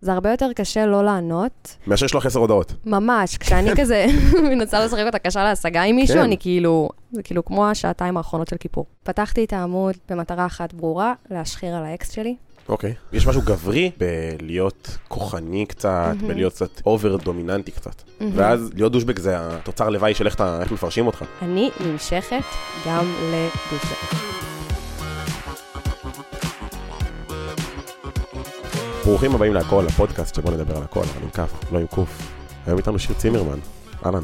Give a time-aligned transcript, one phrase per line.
[0.00, 1.76] זה הרבה יותר קשה לא לענות.
[1.86, 2.72] מאשר לשלוח עשר הודעות.
[2.86, 4.06] ממש, כשאני כזה
[4.50, 6.22] מנסה לשחק אותה קשה להשגה עם מישהו, כן.
[6.22, 8.86] אני כאילו, זה כאילו כמו השעתיים האחרונות של כיפור.
[9.02, 12.36] פתחתי את העמוד במטרה אחת ברורה, להשחיר על האקס שלי.
[12.68, 12.94] אוקיי.
[13.12, 16.14] יש משהו גברי בלהיות כוחני קצת.
[16.26, 18.02] בלהיות קצת over דומיננטי קצת.
[18.34, 21.24] ואז להיות douchebag זה התוצר לוואי של איך איך מפרשים אותך.
[21.42, 22.44] אני נמשכת
[22.86, 24.14] גם ל-douchebag.
[29.08, 32.32] ברוכים הבאים להכל, הפודקאסט שבו נדבר על הכל, אבל עם כף, לא עם קוף.
[32.66, 33.58] היום איתנו שיר צימרמן.
[34.06, 34.22] אהלן,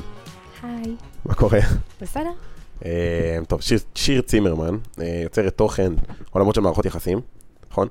[0.62, 0.96] היי.
[1.24, 1.58] מה קורה?
[2.00, 2.30] בסדר?
[2.84, 5.92] אה, טוב, שיר, שיר צימרמן, אה, יוצרת תוכן,
[6.30, 7.20] עולמות של מערכות יחסים,
[7.70, 7.88] נכון?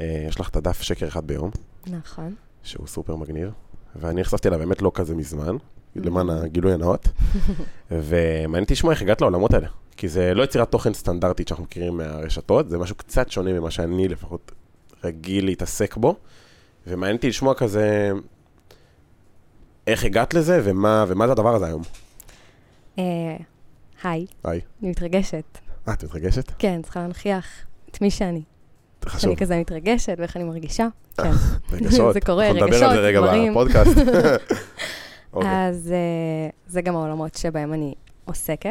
[0.00, 1.50] אה, יש לך את הדף שקר אחד ביום,
[1.86, 2.34] נכון.
[2.62, 3.50] שהוא סופר מגניב,
[3.96, 5.56] ואני נחשפתי אליו באמת לא כזה מזמן,
[5.96, 7.08] למען הגילוי הנאות,
[7.90, 11.96] ומעניין אותי לשמוע איך הגעת לעולמות האלה, כי זה לא יצירת תוכן סטנדרטית שאנחנו מכירים
[11.96, 14.52] מהרשתות, זה משהו קצת שונה ממה שאני לפחות
[15.04, 16.16] רגיל להתעסק בו,
[16.86, 18.10] ומעניין אותי לשמוע כזה,
[19.86, 21.82] איך הגעת לזה, ומה, ומה זה הדבר הזה היום.
[22.98, 23.04] אה,
[24.02, 24.60] היי, היי.
[24.82, 25.58] אני מתרגשת.
[25.88, 26.52] אה, את מתרגשת?
[26.58, 27.46] כן, צריכה להנכיח
[27.90, 28.42] את מי שאני.
[29.04, 29.20] חשוב.
[29.20, 30.88] שאני כזה מתרגשת ואיך אני מרגישה.
[31.16, 31.30] כן.
[31.72, 32.14] רגשות.
[32.14, 33.52] זה קורה, אנחנו נדבר על זה רגשות, רגע דברים.
[33.52, 33.98] בפודקאסט.
[35.32, 35.68] אוקיי.
[35.68, 38.70] אז אה, זה גם העולמות שבהם אני עוסקת.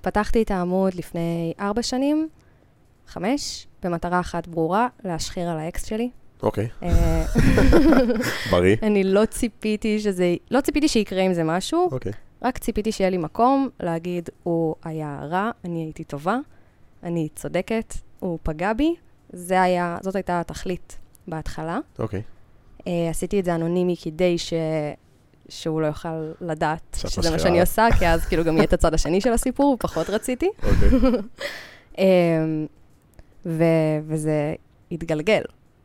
[0.00, 2.28] פתחתי את העמוד לפני ארבע שנים,
[3.06, 6.10] חמש, במטרה אחת ברורה, להשחיר על האקס שלי.
[6.42, 7.24] אוקיי, אה,
[8.50, 8.76] בריא.
[8.82, 12.12] אני לא ציפיתי שזה, לא ציפיתי שיקרה עם זה משהו, אוקיי.
[12.42, 16.38] רק ציפיתי שיהיה לי מקום להגיד, הוא היה רע, אני הייתי טובה,
[17.02, 18.94] אני צודקת, הוא פגע בי.
[19.32, 20.98] זה היה, זאת הייתה התכלית
[21.28, 21.78] בהתחלה.
[21.98, 22.22] אוקיי.
[22.80, 24.52] Uh, עשיתי את זה אנונימי כדי ש...
[25.48, 27.38] שהוא לא יוכל לדעת שזה מה משחירה.
[27.38, 30.50] שאני עושה, כי אז כאילו גם יהיה את הצד השני של הסיפור, פחות רציתי.
[30.62, 30.88] אוקיי.
[31.92, 31.98] Um,
[33.46, 33.64] ו...
[34.06, 34.54] וזה
[34.90, 35.42] התגלגל.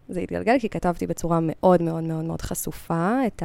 [0.09, 3.43] זה התגלגל כי כתבתי בצורה מאוד מאוד מאוד מאוד חשופה את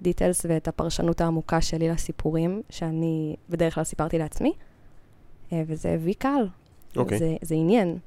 [0.00, 4.52] הדיטלס ואת הפרשנות העמוקה שלי לסיפורים, שאני בדרך כלל סיפרתי לעצמי,
[5.50, 6.48] uh, וזה הביא קהל.
[6.96, 7.18] אוקיי.
[7.18, 7.98] זה, זה עניין.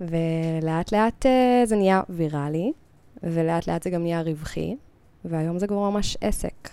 [0.00, 1.28] ולאט לאט uh,
[1.64, 2.72] זה נהיה ויראלי,
[3.22, 4.76] ולאט לאט זה גם נהיה רווחי,
[5.24, 6.68] והיום זה כבר ממש עסק.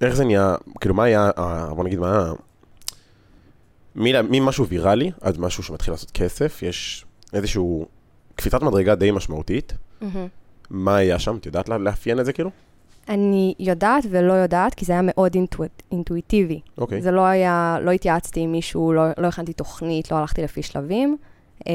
[0.00, 1.30] איך זה נהיה, כאילו מה היה,
[1.76, 2.32] בוא נגיד מה,
[3.94, 7.86] ממשהו ויראלי עד משהו שמתחיל לעשות כסף, יש איזשהו
[8.34, 9.72] קפיצת מדרגה די משמעותית.
[10.70, 11.36] מה היה שם?
[11.36, 12.50] את יודעת לאפיין את זה כאילו?
[13.08, 16.60] אני יודעת ולא יודעת, כי זה היה מאוד אינטואט, אינטואיטיבי.
[16.78, 17.02] אוקיי.
[17.02, 21.16] זה לא היה, לא התייעצתי עם מישהו, לא, לא הכנתי תוכנית, לא הלכתי לפי שלבים.
[21.68, 21.72] אה,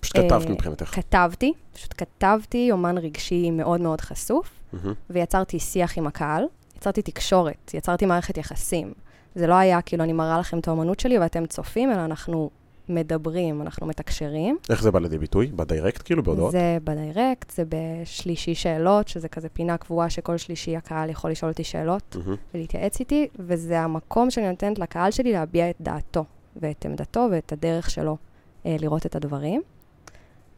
[0.00, 0.94] פשוט אה, כתבת מבחינתך.
[0.94, 4.94] כתבתי, פשוט כתבתי יומן רגשי מאוד מאוד חשוף, מהמם.
[5.10, 6.44] ויצרתי שיח עם הקהל,
[6.76, 8.92] יצרתי תקשורת, יצרתי מערכת יחסים.
[9.34, 12.50] זה לא היה כאילו אני מראה לכם את האמנות שלי ואתם צופים, אלא אנחנו
[12.88, 14.58] מדברים, אנחנו מתקשרים.
[14.70, 15.46] איך זה בא לידי ביטוי?
[15.46, 16.52] בדיירקט כאילו, בהודעות?
[16.52, 21.64] זה בדיירקט, זה בשלישי שאלות, שזה כזה פינה קבועה שכל שלישי הקהל יכול לשאול אותי
[21.64, 22.36] שאלות מהמם.
[22.54, 26.24] ולהתייעץ איתי, וזה המקום שאני נותנת לקהל שלי להביע את דעתו
[26.56, 28.16] ואת עמדתו ואת הדרך שלו
[28.66, 29.62] אה, לראות את הדברים.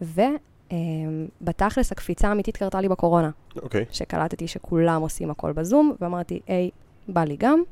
[0.01, 3.31] ובתכלס הקפיצה האמיתית קרתה לי בקורונה,
[3.63, 3.85] אוקיי.
[3.91, 6.71] שקלטתי שכולם עושים הכל בזום, ואמרתי, היי,
[7.09, 7.63] בא לי גם.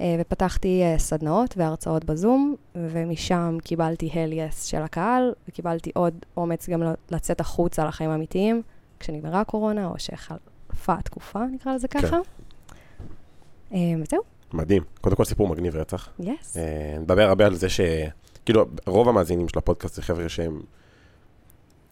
[0.00, 6.68] אה, ופתחתי אה, סדנאות והרצאות בזום, ומשם קיבלתי הל יס של הקהל, וקיבלתי עוד אומץ
[6.68, 8.62] גם לצאת החוצה לחיים האמיתיים,
[9.00, 12.18] כשנגמרה הקורונה, או שחלפה התקופה, נקרא לזה ככה.
[13.74, 14.22] אה, וזהו,
[14.52, 14.82] מדהים.
[15.00, 16.08] קודם כל סיפור מגניב רצח.
[16.20, 16.56] יס.
[16.56, 17.80] אה, נדבר הרבה על זה ש...
[18.44, 20.60] כאילו, רוב המאזינים של הפודקאסט זה חבר'ה שהם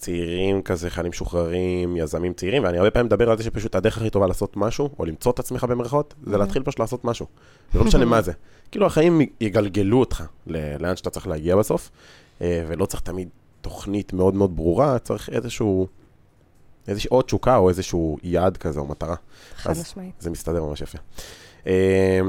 [0.02, 4.10] צעירים כזה, חיילים משוחררים, יזמים צעירים, ואני הרבה פעמים מדבר על זה שפשוט הדרך הכי
[4.10, 6.36] טובה לעשות משהו, או למצוא את עצמך במרכאות, זה.
[6.36, 7.26] להתחיל פשוט לעשות משהו.
[7.72, 8.32] זה לא משנה מה זה.
[8.70, 11.90] כאילו, החיים יגלגלו אותך לאן שאתה צריך להגיע בסוף,
[12.40, 13.28] אה, ולא צריך תמיד
[13.60, 15.86] תוכנית מאוד מאוד ברורה, צריך איזשהו...
[16.88, 19.16] איזושהי עוד תשוקה או איזשהו יעד כזה או מטרה.
[19.56, 20.14] חד משמעית.
[20.20, 20.98] זה מסתדר ממש יפה.
[21.66, 22.20] אה,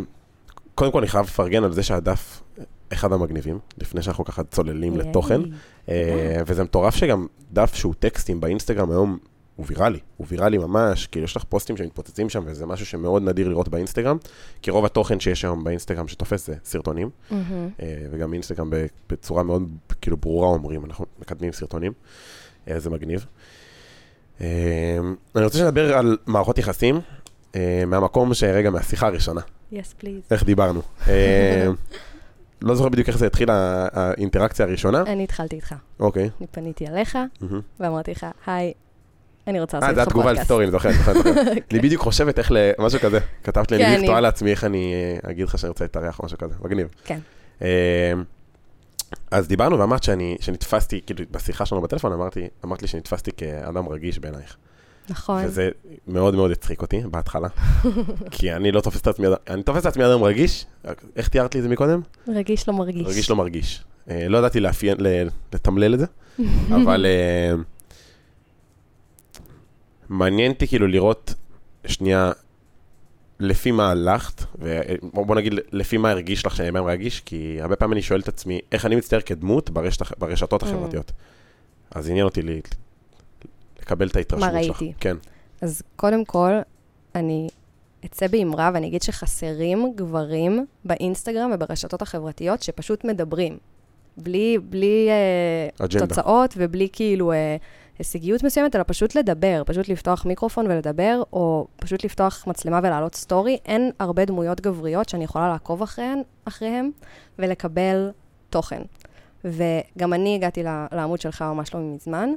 [0.76, 2.42] קודם כל, אני חייב לפרגן על זה שהדף
[2.94, 5.42] אחד המגניבים, לפני שאנחנו ככה צוללים לתוכן.
[5.42, 5.52] ייי.
[5.90, 9.18] אה, וזה מטורף שגם דף שהוא טקסטים באינסטגרם היום
[9.56, 13.48] הוא ויראלי, הוא ויראלי ממש, כאילו יש לך פוסטים שמתפוצצים שם וזה משהו שמאוד נדיר
[13.48, 14.18] לראות באינסטגרם,
[14.62, 17.10] כי רוב התוכן שיש היום באינסטגרם שתופס זה סרטונים.
[17.32, 18.70] אה, וגם אינסטגרם
[19.10, 19.70] בצורה מאוד
[20.02, 21.92] כאילו ברורה אומרים, אנחנו מקדמים סרטונים,
[22.68, 23.26] אה, זה מגניב.
[24.42, 24.98] אה,
[25.36, 27.00] אני רוצה שנדבר על מערכות יחסים,
[27.56, 29.42] אה, מהמקום שרגע, מהשיחה הראשונה,
[29.72, 30.22] yes, please.
[30.32, 30.82] איך דיברנו.
[32.64, 35.76] אה, לא זוכר בדיוק איך זה התחיל האינטראקציה הראשונה, אני התחלתי איתך.
[36.00, 36.30] אוקיי.
[36.40, 37.18] אני פניתי אליך.
[37.80, 38.74] ואמרתי לך, היי,
[39.48, 40.46] אני רוצה אה, לעשות איתך התגובה על פודקאסט.
[40.48, 41.32] סטורי, אני זוכר, זוכר, זוכר.
[41.72, 42.72] אני בדיוק חושבת איך ל...
[42.80, 43.20] משהו כזה.
[43.44, 44.94] כתבת לי, אני כן, אני- תוהה לעצמי איך אני
[45.24, 46.56] אה, אגיד לך שאני רוצה להתארח או משהו כזה.
[46.62, 46.88] מגניב.
[47.06, 47.20] כן.
[47.62, 48.14] אה,
[49.32, 54.20] אז דיברנו ואמרת שאני, שנתפסתי, כאילו בשיחה שלנו בטלפון אמרתי, אמרת לי שנתפסתי כאדם רגיש
[54.20, 54.58] בעינייך.
[55.10, 55.46] נכון.
[55.46, 55.70] וזה
[56.08, 57.48] מאוד מאוד הצחיק אותי בהתחלה,
[58.32, 60.66] כי אני לא תופס את עצמי, אני תופס את עצמי אדם רגיש,
[61.16, 62.02] איך תיארת לי את זה מקודם?
[62.28, 63.08] רגיש לא מרגיש.
[63.08, 63.84] רגיש לא מרגיש.
[64.10, 64.98] אה, לא ידעתי לאפיין,
[65.54, 66.06] לתמלל את זה,
[66.84, 67.54] אבל אה,
[70.10, 71.34] מעניין אותי כאילו לראות
[71.88, 72.32] שנייה
[73.40, 74.44] לפי מה הלכת,
[75.16, 78.28] ובוא נגיד לפי מה הרגיש לך שאני אדם רגיש, כי הרבה פעמים אני שואל את
[78.28, 80.66] עצמי איך אני מצטייר כדמות ברשת, ברשתות Mm.
[80.66, 81.12] החברתיות.
[81.92, 82.42] אז עניין אותי
[83.84, 84.82] לקבל את ההתרשמות מה שלך.
[84.82, 84.94] ראיתי?
[85.00, 85.18] כן.
[85.62, 86.52] אז קודם כל,
[87.16, 87.48] אני
[88.06, 93.58] אצא באמרה ואני אגיד שחסרים גברים באינסטגרם וברשתות החברתיות שפשוט מדברים.
[94.18, 95.10] בלי, בלי
[95.82, 96.08] אג'נדה.
[96.08, 97.58] תוצאות ובלי כאילו אה,
[98.00, 103.58] הישגיות מסוימת, אלא פשוט לדבר, פשוט לפתוח מיקרופון ולדבר, או פשוט לפתוח מצלמה ולהעלות סטורי.
[103.66, 106.92] אין הרבה דמויות גבריות שאני יכולה לעקוב אחריהן, אחריהן
[107.40, 108.12] ולקבל
[108.50, 108.82] תוכן.
[109.46, 112.30] וגם אני הגעתי לעמוד שלך ממש לא מזמן,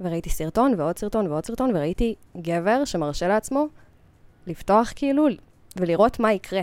[0.00, 3.66] וראיתי סרטון ועוד סרטון ועוד סרטון, וראיתי גבר שמרשה לעצמו
[4.46, 5.26] לפתוח כאילו,
[5.76, 6.62] ולראות מה יקרה.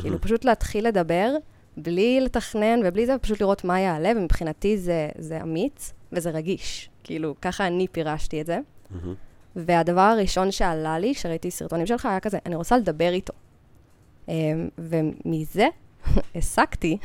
[0.00, 1.34] כאילו, פשוט להתחיל לדבר,
[1.76, 6.90] בלי לתכנן ובלי זה, פשוט לראות מה יעלה, ומבחינתי זה, זה אמיץ וזה רגיש.
[7.04, 8.58] כאילו, ככה אני פירשתי את זה.
[9.56, 13.32] והדבר הראשון שעלה לי, כשראיתי סרטונים שלך, היה כזה, אני רוצה לדבר איתו.
[14.28, 15.66] אמ, ומזה
[16.34, 16.98] הסקתי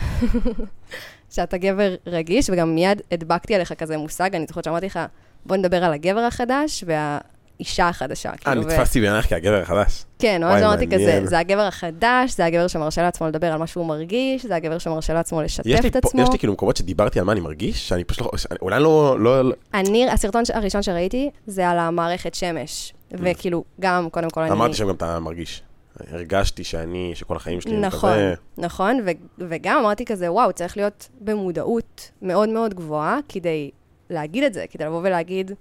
[1.34, 5.00] שאתה גבר רגיש, וגם מיד הדבקתי עליך כזה מושג, אני זוכרת שאמרתי לך,
[5.46, 8.30] בוא נדבר על הגבר החדש והאישה החדשה.
[8.30, 10.06] אה, כאילו, ו- נתפסתי בעינייך כהגבר החדש.
[10.20, 10.88] כן, ממש אמרתי.
[10.88, 14.78] כזה, זה הגבר החדש, זה הגבר שמרשה לעצמו לדבר על מה שהוא מרגיש, זה הגבר
[14.78, 16.22] שמרשה לעצמו לשתף את עצמו.
[16.22, 19.20] יש לי כאילו מקומות שדיברתי על מה אני מרגיש, שאני פשוט לא, שאני, אולי לא,
[19.20, 22.94] לא, אני, הסרטון הראשון שראיתי, זה על המערכת שמש.
[23.12, 24.52] וכאילו, גם, קודם כל, אני...
[24.52, 25.64] אמרתי שם גם אתה מרגיש.
[26.12, 29.12] הרגשתי שאני, שכל החיים שלי, אני נכון, כזה, נכון, ו-
[29.50, 33.72] וגם אמרתי כזה, וואו, צריך להיות במודעות מאוד מאוד גבוהה כדי
[34.14, 35.52] להגיד את זה, כדי לבוא ולהגיד,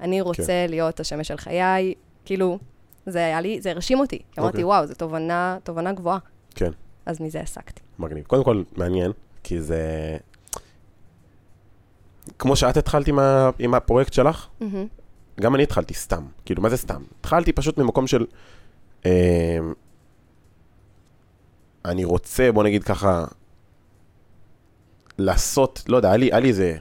[0.00, 0.66] אני רוצה כן.
[0.68, 2.58] להיות השמש של חיי, כאילו,
[3.06, 4.18] זה היה לי, זה הרשים אותי.
[4.32, 4.64] כי אמרתי, אוקיי.
[4.64, 6.18] וואו, זו תובנה, תובנה גבוהה.
[6.54, 6.70] כן,
[7.06, 7.82] אז מזה הסקתי.
[7.98, 8.24] מגניב.
[8.24, 9.12] קודם כל, מעניין,
[9.42, 10.16] כי זה...
[12.38, 14.86] כמו שאת התחלת עם, ה, עם הפרויקט שלך, מהמם.
[15.40, 16.26] גם אני התחלתי סתם.
[16.44, 17.02] כאילו, מה זה סתם?
[17.20, 18.26] התחלתי פשוט ממקום של...
[19.06, 19.58] אה,
[21.84, 23.24] אני רוצה, בוא נגיד ככה,
[25.18, 26.76] לעשות, לא יודע, היה לי, היה לי איזה...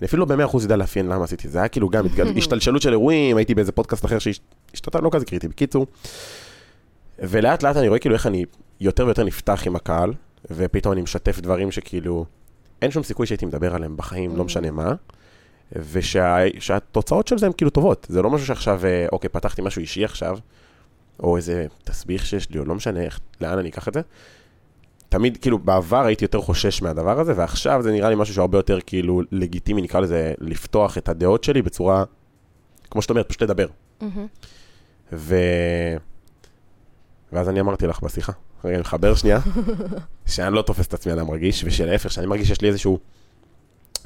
[0.00, 1.58] אני אפילו לא במאה אחוז יודע לאפיין למה עשיתי את זה.
[1.58, 2.06] היה כאילו גם.
[2.36, 5.48] השתלשלות של אירועים, הייתי באיזה פודקאסט אחר שהשתתף, לא כזה קריטי.
[5.48, 5.86] בקיצור,
[7.18, 8.44] ולאט לאט אני רואה כאילו איך אני
[8.80, 10.12] יותר ויותר נפתח עם הקהל,
[10.50, 12.24] ופתאום אני משתף דברים שכאילו,
[12.82, 14.94] אין שום סיכוי שהייתי מדבר עליהם בחיים, לא משנה מה.
[15.72, 18.06] ושהתוצאות של זה הן כאילו טובות.
[18.10, 20.38] זה לא משהו שעכשיו, אה, אוקיי, פתחתי משהו אישי עכשיו,
[21.22, 24.00] או איזה תסביך שיש לי, או לא משנה איך, לאן אני אקח את זה.
[25.10, 28.78] תמיד, כאילו, בעבר הייתי יותר חושש מהדבר הזה, ועכשיו זה נראה לי משהו שהרבה יותר
[28.86, 32.04] כאילו לגיטימי, נקרא לזה, לפתוח את הדעות שלי בצורה,
[32.90, 33.66] כמו שאת אומרת, פשוט לדבר.
[34.00, 34.26] מהמם.
[35.12, 35.36] ו...
[37.32, 38.32] ואז אני אמרתי לך בשיחה,
[38.64, 39.38] רגע, אני מחבר שנייה,
[40.26, 42.98] שאני לא תופס את עצמי אדם רגיש, ושלהפך, שאני מרגיש שיש לי איזשהו,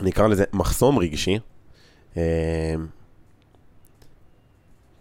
[0.02, 1.38] נקרא לזה מחסום רגשי,
[2.16, 2.74] אה,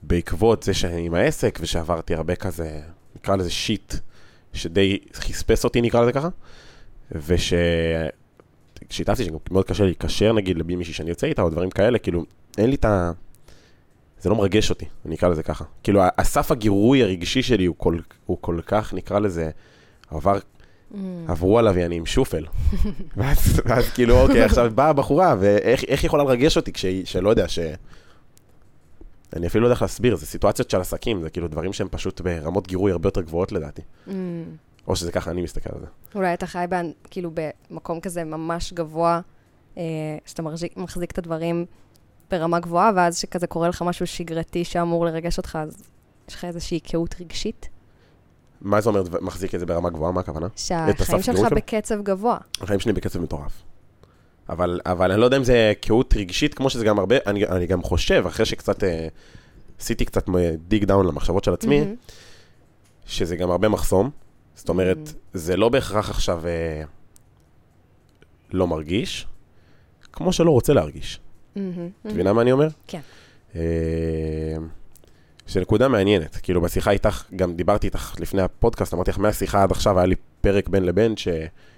[0.01, 2.81] בעקבות זה שאני עם העסק, ושעברתי הרבה כזה,
[3.15, 3.93] נקרא לזה שיט,
[4.53, 6.29] שדי חספס אותי, נקרא לזה ככה,
[7.11, 7.53] וש...
[8.89, 12.25] כשהתעצתי שמאוד קשה להיקשר נגיד למישהי שאני יוצא איתה או דברים כאלה, כאילו,
[12.57, 13.11] אין לי את ה...
[14.21, 15.63] זה לא מרגש אותי, אני אקרא לזה ככה.
[15.83, 19.49] כאילו, הסף הגירוי הרגשי שלי הוא כל, הוא כל כך, נקרא לזה,
[20.11, 20.37] עבר,
[20.91, 21.29] מהמם.
[21.29, 22.45] עברו עליו, אני עם שופל.
[23.17, 27.59] ואז, ואז כאילו, אוקיי, עכשיו באה הבחורה, ואיך יכולה לרגש אותי כשהיא, שלא יודע, ש...
[29.35, 32.21] אני אפילו לא יודע איך להסביר, זה סיטואציות של עסקים, זה כאילו דברים שהם פשוט
[32.21, 33.81] ברמות גירוי הרבה יותר גבוהות לדעתי.
[34.07, 34.43] מהמם.
[34.87, 35.85] או שזה ככה אני מסתכל על זה.
[36.15, 37.31] אולי אתה חי באן- כאילו
[37.69, 39.21] במקום כזה ממש גבוה,
[39.77, 39.83] אה,
[40.25, 41.65] שאתה מחזיק, מחזיק את הדברים
[42.31, 45.75] ברמה גבוהה, ואז שכזה קורה לך משהו שגרתי שאמור לרגש אותך, אז
[46.29, 47.69] יש לך איזושהי קהות רגשית?
[48.61, 50.11] מה זה אומר מחזיק את זה ברמה גבוהה?
[50.11, 50.47] מה הכוונה?
[50.55, 51.39] שהחיים שלך?
[51.55, 52.37] בקצב גבוה.
[52.61, 53.63] החיים שלי בקצב מטורף.
[54.53, 57.65] אבל, אבל אני לא יודע אם זה קהות רגשית, כמו שזה גם הרבה, אני, אני
[57.65, 59.07] גם חושב, אחרי שקצת אה,
[59.79, 60.25] עשיתי קצת
[60.67, 61.95] דיג דאון למחשבות של עצמי, מהמם.
[63.05, 64.09] שזה גם הרבה מחסום.
[64.55, 65.11] זאת אומרת, Mm.
[65.33, 66.83] זה לא בהכרח עכשיו אה,
[68.51, 69.27] לא מרגיש,
[70.13, 71.19] כמו שלא רוצה להרגיש.
[71.51, 71.89] את מהמם.
[72.05, 72.67] מבינה מה אני אומר?
[72.87, 72.99] כן.
[73.55, 73.61] אה,
[75.47, 79.97] שנקודה מעניינת, כאילו בשיחה איתך, גם דיברתי איתך לפני הפודקאסט, אמרתי לך, מהשיחה עד עכשיו
[79.97, 81.13] היה לי פרק בין לבין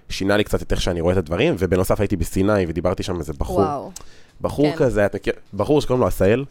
[0.09, 3.19] ששינה לי קצת את איך שאני רואה את הדברים, ובנוסף הייתי בסיני ודיברתי שם עם
[3.19, 3.91] איזה בחור, וואו.
[4.41, 4.77] בחור כן.
[4.77, 6.45] כזה, את מכיר, בחור שקוראים לו עשהאל.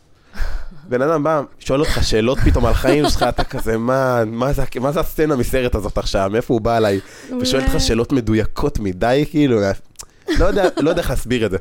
[0.88, 4.62] בן אדם בא, שואל אותך שאלות פתאום על חיים שלך, אתה כזה, מה, מה, זה,
[4.80, 7.00] מה זה הסצנה מסרט הזאת עכשיו, מאיפה הוא בא אליי?
[7.40, 9.60] ושואל אותך שאלות מדויקות מדי, כאילו,
[10.38, 11.58] לא יודע, לא יודע איך להסביר את זה.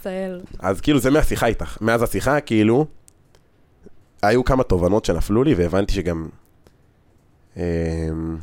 [0.00, 0.40] עשהאל.
[0.58, 1.78] אז כאילו זה מהשיחה איתך.
[1.80, 2.86] מאז השיחה, כאילו,
[4.22, 6.28] היו כמה תובנות שנפלו לי, והבנתי שגם...
[7.56, 7.62] אמ,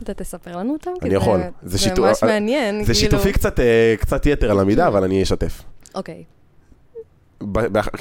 [0.04, 0.92] אתה תספר לנו אותם?
[1.02, 1.40] אני יכול.
[1.64, 2.76] זה ממש מעניין.
[2.84, 2.96] זה כאילו.
[2.96, 5.64] שיתופי קצת, אה, קצת יתר על המידה, אבל אני אשתף.
[5.96, 6.24] אוקיי.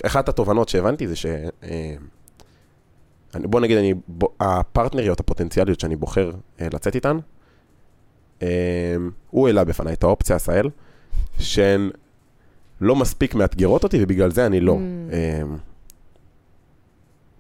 [0.07, 1.26] אחת התובנות שהבנתי זה ש...
[1.62, 1.95] אה,
[3.35, 3.95] בוא נגיד, אני,
[4.40, 7.19] הפרטנריות הפוטנציאליות שאני בוחר אה, לצאת איתן,
[9.31, 10.71] הוא העלה בפניי את האופציה, עשהאל,
[11.38, 11.90] שהן
[12.81, 15.12] לא מספיק מאתגרות אותי, ובגלל זה אני לא, Mm.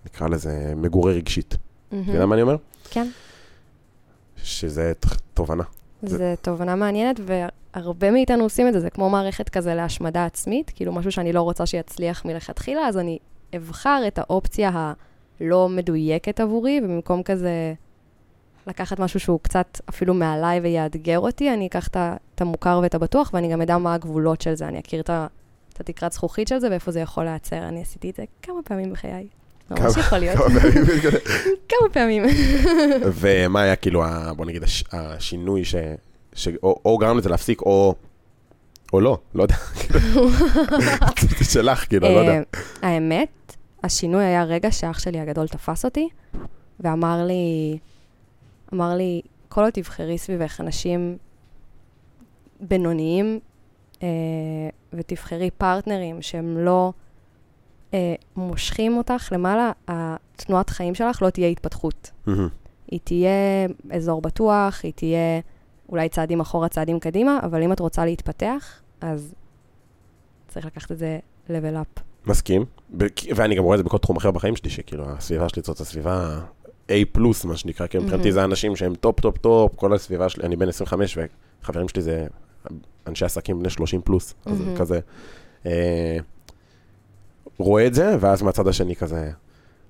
[0.06, 1.56] נקרא לזה מגורה רגשית.
[1.88, 2.56] אתה יודע מה אני אומר?
[2.90, 3.08] כן.
[4.44, 4.92] שזה
[5.34, 5.64] תובנה.
[6.02, 10.92] זו תובנה מעניינת, והרבה מאיתנו עושים את זה, זה כמו מערכת כזה להשמדה עצמית, כאילו
[10.92, 13.18] משהו שאני לא רוצה שיצליח מלכתחילה, אז אני
[13.56, 14.92] אבחר את האופציה
[15.40, 17.74] הלא מדויקת עבורי, ובמקום כזה
[18.66, 23.52] לקחת משהו שהוא קצת אפילו מעליי ויאתגר אותי, אני אקח את המוכר ואת הבטוח, ואני
[23.52, 27.00] גם אדע מה הגבולות של זה, אני אכיר את התקרת זכוכית של זה ואיפה זה
[27.00, 27.68] יכול להיעצר.
[27.68, 29.28] אני עשיתי את זה כמה פעמים בחיי.
[29.70, 30.36] ממש יכול להיות.
[31.68, 32.22] כמה פעמים.
[33.02, 34.02] ומה היה כאילו,
[34.36, 35.74] בוא נגיד, הש- השינוי ש...
[36.34, 36.48] ש...
[36.62, 37.94] או, או גרם לזה להפסיק, או...
[38.92, 39.54] או לא, לא יודע.
[41.38, 42.32] זה שלך, כאילו, לא יודע.
[42.32, 42.42] אה,
[42.82, 46.08] האמת, השינוי היה רגע שאח שלי הגדול תפס אותי,
[46.80, 47.78] ואמר לי,
[48.74, 51.16] אמר לי, כל עוד תבחרי סביבך אנשים
[52.60, 53.38] בינוניים,
[54.02, 54.08] אה,
[54.92, 56.92] ותבחרי פרטנרים שהם לא
[57.94, 62.10] אה, מושכים אותך למעלה, התנועת חיים שלך לא תהיה התפתחות.
[62.26, 62.48] מהמם.
[62.90, 65.40] היא תהיה אזור בטוח, היא תהיה
[65.88, 69.34] אולי צעדים אחורה, צעדים קדימה, אבל אם את רוצה להתפתח, אז
[70.48, 71.18] צריך לקחת את זה
[71.48, 72.00] level up.
[72.26, 72.64] מסכים.
[72.96, 73.06] ב-
[73.36, 76.40] ואני גם רואה את זה בכל תחום אחר בחיים שלי, שכאילו, הסביבה שלי זאת הסביבה
[76.88, 78.30] A פלוס, מה שנקרא, כי מבחינתי מהמם.
[78.30, 81.18] זה אנשים שהם top, top, top, כל הסביבה שלי, אני בן 25,
[81.62, 82.26] וחברים שלי זה
[83.06, 84.76] אנשי עסקים בני 30 פלוס, אז מהמם.
[84.76, 85.00] כזה.
[85.66, 86.18] אה,
[87.58, 89.30] רואה את זה, ואז מהצד השני כזה,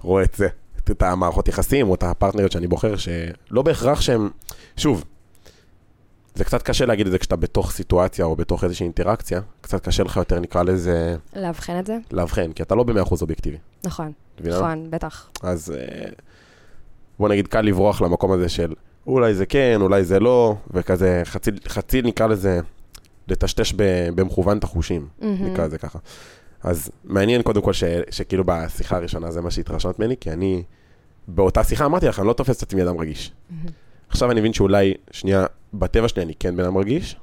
[0.01, 0.49] רואה את זה,
[0.91, 4.31] את- המערכות יחסים, או את הפרטנריות שאני בוחר, שלא בהכרח שהם,
[4.77, 5.05] שוב,
[6.35, 10.03] זה קצת קשה להגיד את זה כשאתה בתוך סיטואציה או בתוך איזושהי אינטראקציה, קצת קשה
[10.03, 11.99] לך יותר, נקרא לזה, לאבחן את זה?
[12.13, 13.57] לאבחן, כי אתה לא במאה אחוז אובייקטיבי.
[13.85, 14.57] נכון, את מבינה?
[14.57, 15.31] נכון, בטח.
[15.43, 16.09] אז אה,
[17.19, 18.73] בוא נגיד, קל לברוח למקום הזה של
[19.07, 22.61] אולי זה כן, אולי זה לא, וכזה חצי, חצי נקרא לזה,
[23.29, 23.73] לטשטש
[24.15, 25.47] במכוון את החושים, מהמם.
[25.53, 25.99] נקרא לזה ככה.
[26.63, 30.63] אז מעניין קודם כל ש, שכאילו בשיחה הראשונה זה מה שהתרשמת ממני, כי אני
[31.29, 33.33] באותה שיחה אמרתי לך, אני לא תופס את עצמי אדם רגיש.
[33.51, 33.69] מהמם.
[34.09, 37.17] עכשיו אני מבין שאולי, שנייה, בטבע שלי אני כן בן אדם רגיש,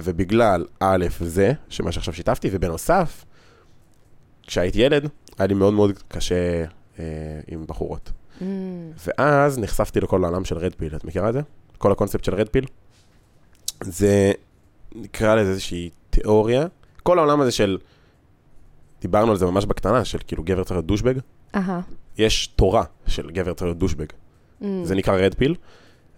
[0.00, 3.24] ובגלל א', זה, שמה שעכשיו שיתפתי, ובנוסף,
[4.46, 5.08] כשהייתי ילד,
[5.38, 6.64] היה לי מאוד מאוד קשה
[6.98, 7.04] אה,
[7.46, 8.12] עם בחורות.
[8.40, 8.90] מהמם.
[9.06, 11.40] ואז נחשפתי לכל העולם של רד פיל, את מכירה את זה?
[11.78, 12.66] כל הקונספט של רד פיל?
[13.82, 14.32] זה,
[14.94, 16.66] נקרא לזה איזושהי תיאוריה.
[17.06, 17.78] כל העולם הזה של,
[19.00, 21.14] דיברנו על זה ממש בקטנה, של כאילו גבר צריך להיות דושבג.
[21.54, 21.80] אהה.
[22.18, 24.06] יש תורה של גבר צריך להיות דושבג.
[24.60, 24.84] מהמם.
[24.84, 25.54] זה נקרא רד פיל,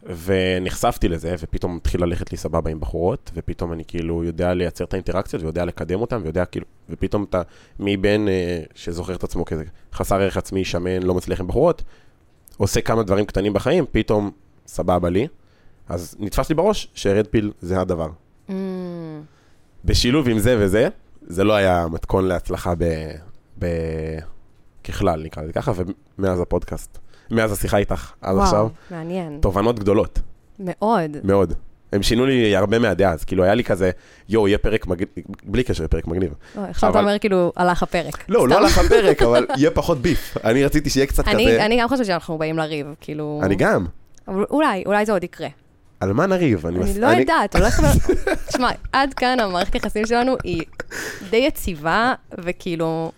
[0.02, 4.92] ונחשפתי לזה, ופתאום התחיל ללכת לי סבבה עם בחורות, ופתאום אני כאילו יודע לייצר את
[4.92, 7.42] האינטראקציות, ויודע לקדם אותן, ויודע כאילו, ופתאום אתה
[7.78, 11.83] מבן אה, שזוכר את עצמו כזה חסר ערך עצמי, שמן, לא מצליח עם בחורות,
[12.57, 14.30] עושה כמה דברים קטנים בחיים, פתאום
[14.66, 15.26] סבבה לי.
[15.88, 18.09] אז נתפס לי בראש שרד פיל זה הדבר.
[18.49, 19.38] מהמם.
[19.85, 20.89] בשילוב עם זה וזה,
[21.27, 22.85] זה לא היה מתכון להצלחה ב...
[23.59, 23.67] ב...
[24.85, 25.73] ככלל, נקרא לזה ככה,
[26.19, 26.99] ומאז הפודקאסט,
[27.31, 29.39] מאז השיחה איתך עד וואו, עכשיו, מעניין.
[29.41, 30.19] תובנות גדולות,
[30.59, 31.17] מאוד.
[31.25, 31.53] מאוד.
[31.93, 33.91] הם שינו לי הרבה מהדעה, אז כאילו היה לי כזה,
[34.29, 35.09] יואו, יהיה פרק מגניב,
[35.45, 36.35] בלי קשר לפרק מגניב.
[36.57, 38.25] אוי, עכשיו אתה אומר כאילו, הלך הפרק.
[38.29, 38.49] לא.
[38.49, 40.37] לא הלך הפרק, אבל יהיה פחות ביף.
[40.45, 43.41] אני רציתי שיהיה קצת אני- כזה, אני גם חושבת שאנחנו באים לריב, כאילו...
[43.43, 43.87] אני גם.
[44.29, 45.49] אולי, אולי זה עוד יקרה.
[46.00, 46.67] על מה נריב?
[46.67, 48.12] אני לא יודעת, הולך ו...
[48.49, 50.62] תשמע, עד כאן המערכת יחסים שלנו היא
[51.31, 53.12] די יציבה, וכאילו...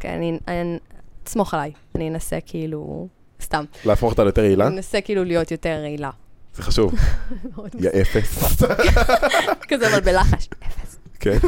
[0.00, 0.78] כן, אני...
[1.24, 3.08] תסמוך עליי, אני אנסה כאילו...
[3.42, 3.64] סתם.
[3.84, 4.66] להפוך אותה ליותר יעילה?
[4.66, 6.10] אני אנסה כאילו להיות יותר רעילה.
[6.54, 6.94] זה חשוב.
[7.80, 8.62] יא אפס.
[9.68, 10.48] כזה, אבל בלחש.
[10.66, 10.98] אפס.
[11.20, 11.38] כן.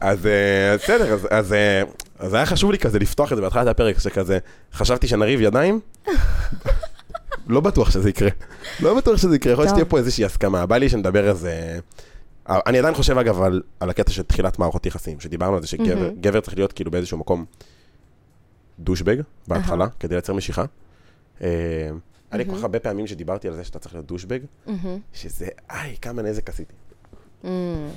[0.00, 1.82] אז אה, בסדר, אז- אז אה,
[2.18, 4.38] אז היה חשוב לי כזה לפתוח את זה בהתחלת הפרק, שכזה,
[4.72, 5.80] חשבתי שנריב ידיים,
[7.46, 8.30] לא בטוח שזה יקרה.
[8.80, 9.74] לא בטוח שזה יקרה, יכול להיות.
[9.76, 10.66] שתהיה פה איזושהי הסכמה.
[10.66, 11.78] בא לי שנדבר איזה...
[12.48, 16.10] אני עדיין חושב אגב על, על הקטע של תחילת מערכות יחסים, שדיברנו על זה שגבר.
[16.20, 17.44] גבר צריך להיות כאילו באיזשהו מקום
[18.78, 19.16] דושבג
[19.48, 20.64] בהתחלה, כדי לייצר משיכה.
[21.42, 21.48] אה,
[22.30, 22.56] היה לי כל.
[22.56, 24.98] כך הרבה פעמים שדיברתי על זה שאתה צריך להיות דושבג, מהמם.
[25.12, 26.72] שזה, איי, כמה נזק עשיתי.
[27.44, 27.46] Mm.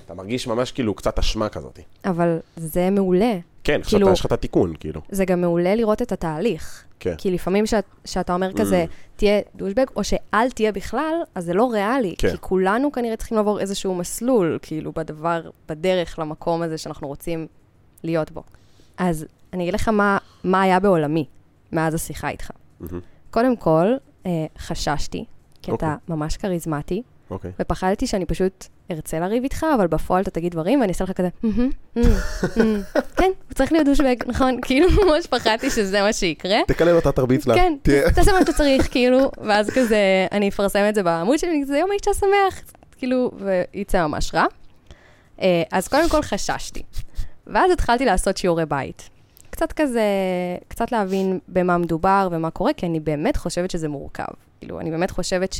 [0.05, 1.79] אתה מרגיש ממש כאילו קצת אשמה כזאת.
[2.05, 3.37] אבל זה מעולה.
[3.63, 5.01] כן, עכשיו כאילו- יש לך את התיקון, כאילו.
[5.09, 6.83] זה גם מעולה לראות את התהליך.
[6.99, 7.15] כן.
[7.17, 8.85] כי לפעמים שאת, שאתה אומר כזה,
[9.15, 12.15] תהיה דושבג, או שאל תהיה בכלל, אז זה לא ריאלי.
[12.17, 12.31] כן.
[12.31, 17.47] כי כולנו כנראה צריכים לעבור איזשהו מסלול, כאילו, בדבר, בדרך למקום הזה שאנחנו רוצים
[18.03, 18.43] להיות בו.
[18.97, 21.25] אז אני אגיד לך מה, מה היה בעולמי
[21.71, 22.51] מאז השיחה איתך.
[22.79, 22.99] מהמם.
[23.31, 23.87] קודם כל,
[24.25, 25.25] אה, חששתי,
[25.61, 26.15] כי אתה אוקיי.
[26.15, 27.51] ממש כריזמטי, אוקיי.
[27.59, 31.29] ופחדתי שאני פשוט ארצה לריב איתך, אבל בפועל אתה תגיד דברים, ואני אעשה לך כזה.
[33.17, 34.59] כן, הוא צריך להיות דושבג, נכון?
[34.65, 36.57] כאילו, ממש פחדתי שזה מה שיקרה.
[36.67, 37.55] תקלל אותה, תרביץ לה.
[37.55, 37.73] כן,
[38.15, 41.91] תעשה מה שאתה צריך, כאילו, ואז כזה, אני אפרסם את זה בעמוד שלי, זה יום
[41.91, 42.61] האישה שמח,
[42.97, 43.31] כאילו,
[43.73, 44.45] וייצא ממש רע.
[45.41, 46.81] אה, אז קודם כל חששתי.
[47.47, 49.09] ואז התחלתי לעשות שיעורי בית.
[49.49, 50.01] קצת כזה,
[50.67, 54.25] קצת להבין במה מדובר ומה קורה, כי אני באמת חושבת שזה מורכב.
[54.59, 55.53] כאילו, אני באמת חושבת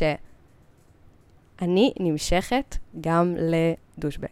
[1.60, 4.28] שאני נמשכת גם לדושבג.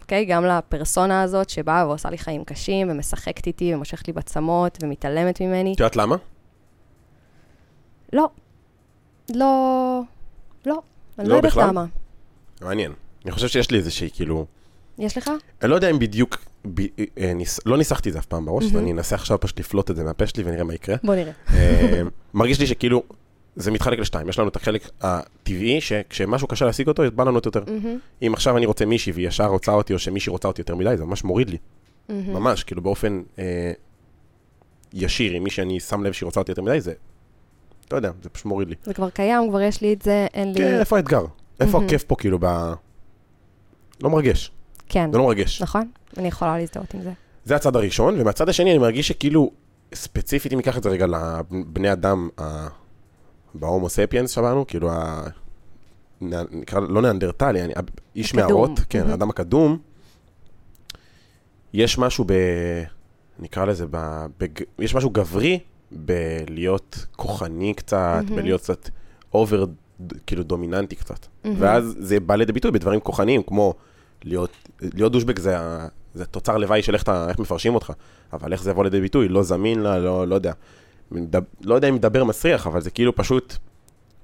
[0.00, 0.24] אוקיי?
[0.24, 5.72] גם לפרסונה הזאת שבאה ועושה לי חיים קשים, ומשחקת איתי, ומושכת לי בצמות, ומתעלמת ממני.
[5.72, 6.16] את יודעת למה?
[8.12, 8.28] לא.
[9.34, 10.00] לא.
[10.66, 10.82] לא.
[11.18, 11.68] אני לא לא יודעת בכלל?
[11.68, 11.84] למה.
[12.60, 12.92] מעניין.
[13.24, 14.46] אני חושב שיש לי איזושהי, כאילו...
[14.98, 15.30] יש לך?
[15.62, 16.38] אני לא יודע אם בדיוק...
[16.74, 16.80] ב...
[17.18, 17.60] אה, ניס...
[17.66, 18.84] לא ניסחתי את זה אף פעם בראש, אז מהמם.
[18.84, 20.96] אני אנסה עכשיו פשוט לפלוט את זה מהפה שלי ונראה מה יקרה.
[21.04, 21.32] בוא נראה.
[21.54, 22.02] אה,
[22.34, 23.02] מרגיש לי שכאילו,
[23.58, 24.28] זה מתחלק לשתיים.
[24.28, 27.62] יש לנו את החלק הטבעי, שכשמשהו קשה להשיג אותו, בא לנו יותר.
[27.66, 30.74] מהמם, אם עכשיו אני רוצה מישהי והיא ישר רוצה אותי, או שמישהי רוצה אותי יותר
[30.74, 31.56] מדי, זה ממש מוריד לי.
[32.08, 32.32] מהמם.
[32.32, 33.72] ממש, כאילו באופן אה,
[34.92, 36.92] ישיר, עם מי שאני שם לב שהיא רוצה אותי יותר מדי, זה...
[37.92, 38.74] לא יודע, זה פשוט מוריד לי.
[38.82, 40.60] זה כבר קיים, כבר יש לי את זה, אין לי...
[40.60, 41.24] כן, איפה האתגר?
[41.60, 41.86] איפה מהמם.
[41.86, 42.46] הכיף פה, כאילו, ב...
[44.02, 44.52] לא מרגש.
[44.88, 45.62] כן, זה לא מרגש.
[45.62, 45.90] נכון?
[46.16, 47.12] אני יכולה להזדהות עם זה.
[47.44, 49.50] זה הצד הראשון, ומהצד השני אני מרגיש שכאילו,
[49.94, 51.06] ספציפית, אם ניקח את זה רגע
[51.50, 52.68] לבני אדם, ה-
[53.54, 55.22] בהומו ספיאנס שלנו, כאילו, ה...
[56.50, 57.74] נקרא, לא ניאנדרטלי, אני-
[58.16, 58.34] איש.
[58.34, 59.10] מערות, כן, מהמם.
[59.10, 59.78] האדם הקדום,
[61.72, 62.32] יש משהו ב...
[63.38, 64.26] נקרא לזה, ב...
[64.40, 64.48] בג...
[64.78, 65.58] יש משהו גברי
[65.90, 68.36] בלהיות כוחני קצת, מהמם.
[68.36, 68.88] בלהיות קצת
[69.34, 69.64] over,
[70.26, 71.26] כאילו דומיננטי קצת.
[71.44, 71.56] מהמם.
[71.58, 73.74] ואז זה בא לידי ביטוי בדברים כוחניים, כמו
[74.24, 74.50] להיות,
[74.80, 75.56] להיות דושבג זה,
[76.14, 77.92] זה תוצר לוואי של איך, אתה, איך מפרשים אותך,
[78.32, 80.52] אבל איך זה יבוא לידי ביטוי, לא זמין לה, לא, לא יודע.
[81.10, 83.56] מדבר, לא יודע אם מדבר מסריח, אבל זה כאילו פשוט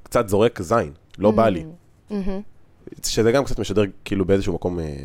[0.02, 1.64] קצת זורק זין, לא בא לי.
[2.10, 2.40] מהמם.
[3.04, 4.96] שזה גם קצת משדר כאילו באיזשהו מקום אה,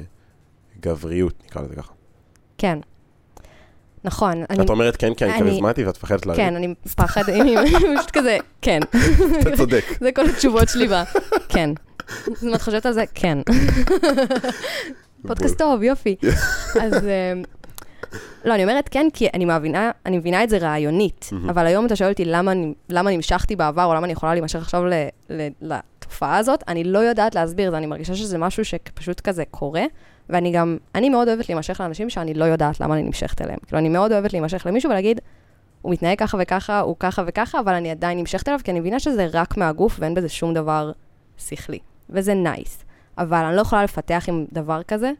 [0.81, 1.91] גבריות, נקרא לזה ככה.
[2.57, 2.79] כן.
[4.03, 4.43] נכון.
[4.49, 6.45] אני- את אומרת כן, כי אני אני- כריזמטי ואת מפחדת להגיד.
[6.45, 7.55] כן, אני מפחד, אני
[7.97, 8.79] פשוט כזה, כן.
[9.41, 9.83] אתה צודק.
[10.03, 10.93] זה כל התשובות שלי ב...
[11.49, 11.69] כן.
[12.43, 13.37] אם את חושבת על זה, כן.
[15.27, 16.15] פודקאסט טוב, יופי.
[16.81, 16.93] אז...
[18.45, 21.29] לא, אני אומרת כן, כי אני מבינה, אני מבינה את זה רעיונית.
[21.49, 22.51] אבל היום אתה שואל אותי למה,
[22.89, 24.93] למה נמשכתי בעבר, או למה אני יכולה להימשך עכשיו ל,
[25.29, 29.43] ל, לתופעה הזאת, אני לא יודעת להסביר את זה, אני מרגישה שזה משהו שפשוט כזה
[29.51, 29.83] קורה,
[30.29, 33.59] ואני גם, אני מאוד אוהבת להימשך לאנשים שאני לא יודעת למה אני נמשכת אליהם.
[33.67, 35.19] כאילו, אני מאוד אוהבת להימשך למישהו ולהגיד,
[35.81, 38.99] הוא מתנהג ככה וככה, הוא ככה וככה, אבל אני עדיין נמשכת אליו, כי אני מבינה
[38.99, 40.91] שזה רק מהגוף ואין בזה שום דבר
[41.37, 41.79] שכלי.
[42.09, 42.83] וזה nice.
[43.17, 45.11] אבל אני לא יכולה לפתח עם דבר כזה,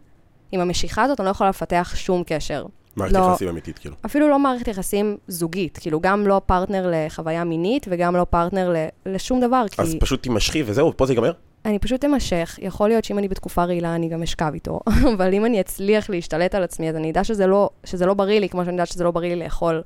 [0.52, 2.66] עם המשיכה הזאת, אני לא יכולה לפתח שום קשר.
[3.00, 3.30] מערכת לא.
[3.32, 3.96] יחסים אמיתית, כאילו.
[4.06, 8.88] אפילו לא מערכת יחסים זוגית, כאילו גם לא פרטנר לחוויה מינית וגם לא פרטנר ל-
[9.14, 11.32] לשום דבר, כי אז פשוט תימשכי וזהו, פה זה ייגמר?
[11.66, 12.60] אני פשוט אמשך.
[12.62, 14.80] יכול להיות שאם אני בתקופה רעילה, אני גם אשכב איתו,
[15.18, 18.40] אבל אם אני אצליח להשתלט על עצמי, אז אני אדע שזה לא, שזה לא בריא
[18.40, 19.84] לי, כמו שאני יודעת שזה לא בריא לי לאכול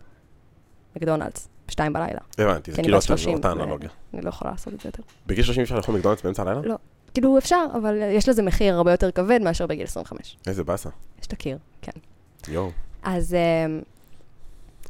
[0.96, 2.20] מקדונלדס בשתיים בלילה.
[2.38, 3.90] הבנתי, זה כאילו 30, אותה אנלוגיה.
[4.14, 5.04] אני לא יכולה לעשות את זה יותר.
[5.28, 6.62] בגיל 30 אפשר לאכול מקדונלדס באמצע הלילה?
[6.64, 6.76] לא.
[7.14, 10.38] כאילו, אפשר, אבל יש לזה מחיר הרבה יותר כבד מאשר בגיל 25.
[10.48, 10.90] איזה באסה.
[11.22, 11.92] יש את הקיר, כן.
[12.48, 12.70] יואו.
[13.04, 13.82] אז אמ,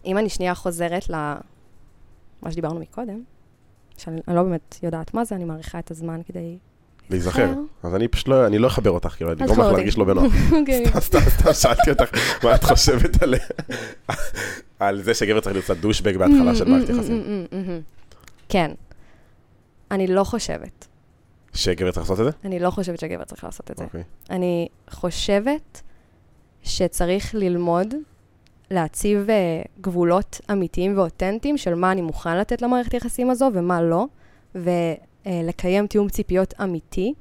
[0.05, 1.39] אם אני שנייה חוזרת למה
[2.51, 3.23] שדיברנו מקודם,
[3.97, 6.57] שאני אני לא באמת יודעת מה זה, אני מעריכה את הזמן כדי...
[7.09, 7.53] להיזכר.
[7.83, 10.09] אז אני פשוט לא, אני לא אחבר אותך, כאילו, אני אגרום לך תחבר להרגיש אותי.
[10.09, 10.33] לא בנוח.
[10.59, 10.85] אוקיי.
[10.87, 12.09] סתם, סתם, סתם שאלתי אותך
[12.43, 13.23] מה את חושבת
[14.79, 17.45] על- זה שגבר צריך להיות קצת דושבג בהתחלה של מערכת יחסים.
[18.49, 18.71] כן.
[19.91, 20.87] אני לא חושבת.
[21.53, 22.31] שגבר צריך לעשות את זה?
[22.45, 23.83] אני לא חושבת שהגבר צריך לעשות את זה.
[23.83, 24.03] אוקיי.
[24.29, 25.81] אני חושבת
[26.63, 27.93] שצריך ללמוד
[28.71, 34.05] להציב אה, גבולות אמיתיים ואותנטיים של מה אני מוכן לתת למערכת יחסים הזו ומה לא,
[34.55, 37.13] ולקיים תיאום ציפיות אמיתי,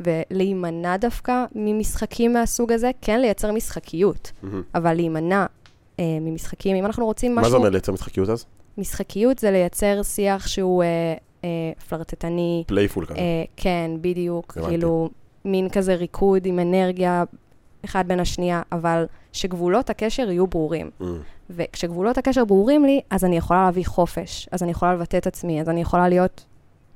[0.00, 4.62] ולהימנע דווקא ממשחקים מהסוג הזה, כן לייצר משחקיות, מהמם.
[4.74, 5.46] אבל להימנע
[5.98, 7.42] אה, ממשחקים, אם אנחנו רוצים משהו...
[7.42, 8.44] מה זה אומר לייצר משחקיות אז?
[8.78, 11.48] משחקיות זה לייצר שיח שהוא אה, אה,
[11.88, 13.18] פלרטטני, playful כזה.
[13.18, 14.70] אה, כן, בדיוק, הבנתי.
[14.70, 15.10] כאילו,
[15.44, 17.24] מין כזה ריקוד עם אנרגיה
[17.84, 20.90] אחד בין השנייה, אבל שגבולות הקשר יהיו ברורים.
[21.00, 21.04] Mm.
[21.50, 25.60] וכשגבולות הקשר ברורים לי, אז אני יכולה להביא חופש, אז אני יכולה לבטא את עצמי,
[25.60, 26.44] אז אני יכולה להיות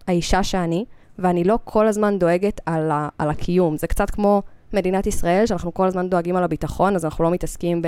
[0.06, 0.84] האישה שאני,
[1.18, 3.76] ואני לא כל הזמן דואגת על, ה, על הקיום.
[3.76, 4.42] זה קצת כמו
[4.72, 7.82] מדינת ישראל, שאנחנו כל הזמן דואגים על הביטחון, אז אנחנו לא מתעסקים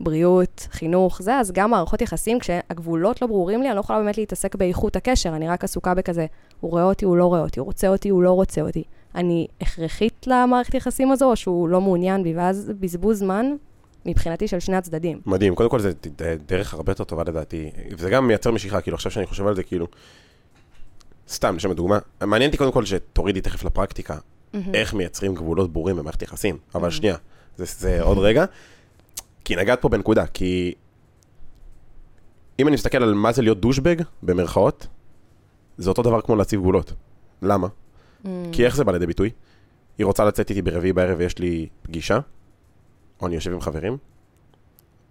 [0.00, 4.18] בבריאות, חינוך, זה, אז גם מערכות יחסים, כשהגבולות לא ברורים לי, אני לא יכולה באמת
[4.18, 6.26] להתעסק באיכות הקשר, אני רק עסוקה בכזה,
[6.60, 8.84] הוא רואה אותי, הוא לא רואה אותי, הוא רוצה אותי, הוא לא רוצה אותי.
[9.14, 13.46] אני הכרחית למערכת יחסים הזו, או שהוא לא מעוניין בי, ואז בזבוז זמן
[14.06, 15.20] מבחינתי של שני הצדדים.
[15.26, 18.94] מדהים, קודם כל זה ד- דרך הרבה יותר טובה לדעתי, וזה גם מייצר משיכה, כאילו
[18.94, 19.86] עכשיו שאני חושב על זה, כאילו,
[21.28, 24.18] סתם, לשם הדוגמה, מעניין אותי קודם כל שתורידי תכף לפרקטיקה,
[24.74, 27.16] איך מייצרים גבולות ברורים במערכת יחסים, אבל שנייה,
[27.56, 28.44] זה, זה עוד רגע,
[29.44, 30.74] כי נגעת פה בנקודה, כי
[32.58, 34.86] אם אני מסתכל על מה זה להיות דושבג, במרכאות,
[35.78, 36.92] זה אותו דבר כמו להציב גבולות.
[37.42, 37.68] למה?
[38.52, 39.30] כי איך זה בא לידי ביטוי?
[39.98, 42.18] היא רוצה לצאת איתי ברביעי בערב ויש לי פגישה,
[43.20, 43.96] או אני יושב עם חברים.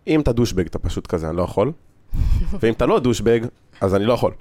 [0.08, 1.72] אם אתה דושבג, אתה פשוט כזה, אני לא יכול.
[2.62, 3.40] ואם אתה לא דושבג,
[3.82, 4.32] אז אני לא יכול.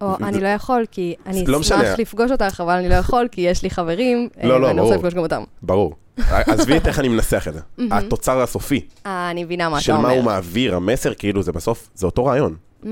[0.00, 1.60] או אני לא יכול, כי אני לא.
[1.60, 4.80] אשמח לפגוש אותך, אבל אני לא יכול, כי יש לי חברים, אה, לא, לא, ואני
[4.80, 4.96] רוצה.
[4.96, 5.42] לפגוש גם אותם.
[5.62, 5.94] ברור.
[6.46, 7.60] עזבי את איך אני מנסח את זה.
[7.90, 10.32] התוצר הסופי אה, אני מבינה מה של אתה מה הוא אומר.
[10.32, 12.56] מעביר, המסר, כאילו, זה בסוף, זה אותו רעיון.
[12.82, 12.86] Mm,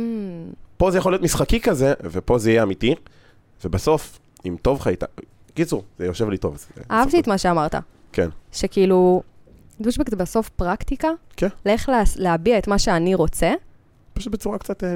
[0.77, 2.95] פה זה יכול להיות משחקי כזה, ופה זה יהיה אמיתי,
[3.65, 5.07] ובסוף, אם טוב לך איתה...
[5.55, 6.67] קיצור, זה יושב לי טוב.
[6.91, 7.75] אהבתי את מה שאמרת,
[8.13, 8.29] כן.
[8.53, 9.23] שכאילו,
[9.81, 11.49] דושבק זה בסוף פרקטיקה, כן.
[11.67, 13.53] לאיך לה- להביע את מה שאני רוצה,
[14.15, 14.85] פשוט בצורה קצת...
[14.85, 14.95] אה,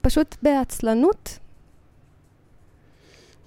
[0.00, 1.38] פשוט בעצלנות.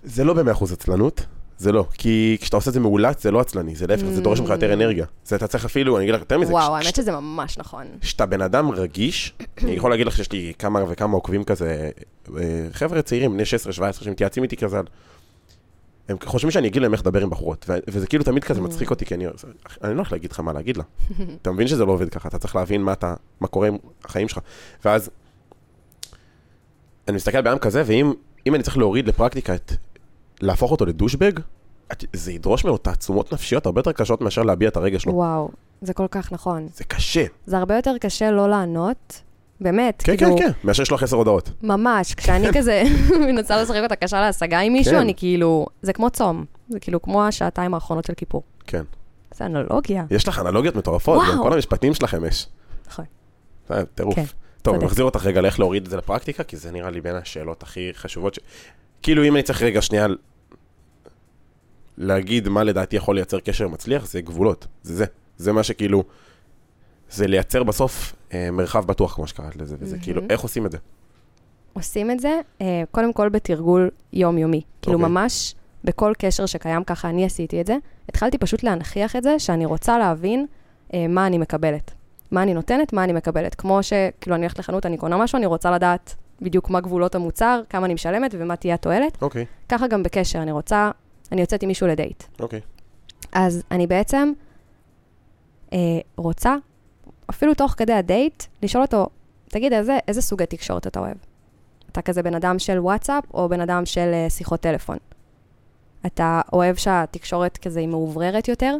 [0.04, 1.26] זה לא במאה אחוז עצלנות,
[1.62, 1.86] זה לא.
[1.94, 4.74] כי כשאתה עושה את זה מאולץ, זה לא עצלני, זה להפך, זה דורש ממך יותר
[4.74, 5.06] אנרגיה.
[5.26, 7.86] זה אתה צריך אפילו, אני אגיד לך יותר מזה, וואו, האמת שזה ממש נכון.
[8.02, 11.90] כשאתה בן אדם רגיש, אני יכול להגיד לך שיש לי כמה וכמה עוקבים כזה,
[12.38, 14.86] אה, חבר'ה צעירים, בני 16-17, שמתייעצים איתי כזה, על-
[16.10, 19.06] הם חושבים שאני אגיד להם איך לדבר עם בחורות, וזה כאילו תמיד כזה מצחיק אותי,
[19.06, 19.26] כי אני,
[19.84, 20.84] אני לא הולך להגיד לך מה להגיד לה.
[21.42, 24.28] אתה מבין שזה לא עובד ככה, אתה צריך להבין מה אתה, מה קורה עם החיים
[24.28, 24.40] שלך.
[24.86, 25.10] ואז,
[27.08, 28.14] אני מסתכל אדם כזה, ואם
[28.48, 29.72] אם אני צריך להוריד לפרקטיקה את,
[30.42, 31.32] להפוך אותו לדושבג,
[32.14, 35.14] זה ידרוש ממנו תעצומות נפשיות הרבה יותר קשות מאשר להביע את הרגש שלו.
[35.14, 35.50] וואו,
[35.82, 36.68] זה כל כך נכון.
[36.74, 37.26] זה קשה.
[37.46, 39.22] זה הרבה יותר קשה לא לענות,
[39.62, 41.50] באמת, כן, כאילו, כן, כן, מאשר לשלוח עשר הודעות.
[41.64, 42.84] ממש, כשאני כזה
[43.28, 45.00] מנסה לשחק אותה קשה להשגה עם מישהו, כן.
[45.00, 48.44] אני כאילו, זה כמו צום, זה כאילו כמו השעתיים האחרונות של כיפור.
[48.68, 48.84] כן.
[49.36, 50.06] זה אנלוגיה.
[50.12, 51.32] יש לך אנלוגיות מטורפות, וואו.
[51.32, 52.48] גם כל המשפטים שלכם יש.
[52.88, 53.06] נכון.
[53.70, 54.16] זה טירוף.
[54.16, 54.24] כן,
[54.62, 54.86] טוב, אני.
[54.86, 57.90] מחזיר אותך רגע לאיך להוריד את זה לפרקטיקה, כי זה נראה לי בין השאלות הכי
[57.94, 58.34] חשובות.
[58.34, 58.40] ש...
[59.02, 60.08] כאילו, אם אני צריך רגע שנייה
[62.02, 64.68] להגיד מה לדעתי יכול לייצר קשר מצליח, זה גבולות.
[64.84, 65.06] זה זה.
[65.38, 66.04] זה מה שכאילו...
[67.12, 70.32] זה לייצר בסוף אה, מרחב בטוח, כמו שקראת לזה, וזה כאילו, מהמם.
[70.32, 70.78] איך עושים את זה?
[71.74, 74.62] עושים את זה, אה, קודם כל בתרגול יומיומי.
[74.82, 75.10] כאילו אוקיי.
[75.10, 77.78] ממש בכל קשר שקיים, ככה אני עשיתי את זה.
[78.10, 80.46] התחלתי פשוט להנכיח את זה, שאני רוצה להבין
[80.94, 81.92] אה, מה אני מקבלת.
[82.32, 83.56] מה אני נותנת, מה אני מקבלת.
[83.56, 87.62] כמו שכאילו אני הולכת לחנות, אני קונה משהו, אני רוצה לדעת בדיוק מה גבולות המוצר,
[87.70, 89.22] כמה אני משלמת ומה תהיה התועלת.
[89.22, 90.92] אוקיי, ככה גם בקשר, אני רוצה,
[91.32, 92.24] אני יוצאת עם מישהו לדייט.
[92.40, 92.62] אוקיי.
[93.32, 94.32] אז אני בעצם
[95.74, 95.78] אה,
[96.18, 96.56] רוצה,
[97.30, 99.08] אפילו תוך כדי הדייט, לשאול אותו,
[99.48, 101.18] תגיד, איזה, איזה סוגי תקשורת אתה אוהב?
[101.92, 104.98] אתה כזה בן אדם של וואטסאפ או בן אדם של אה, שיחות טלפון?
[106.06, 108.78] אתה אוהב שהתקשורת כזה היא מאובררת יותר?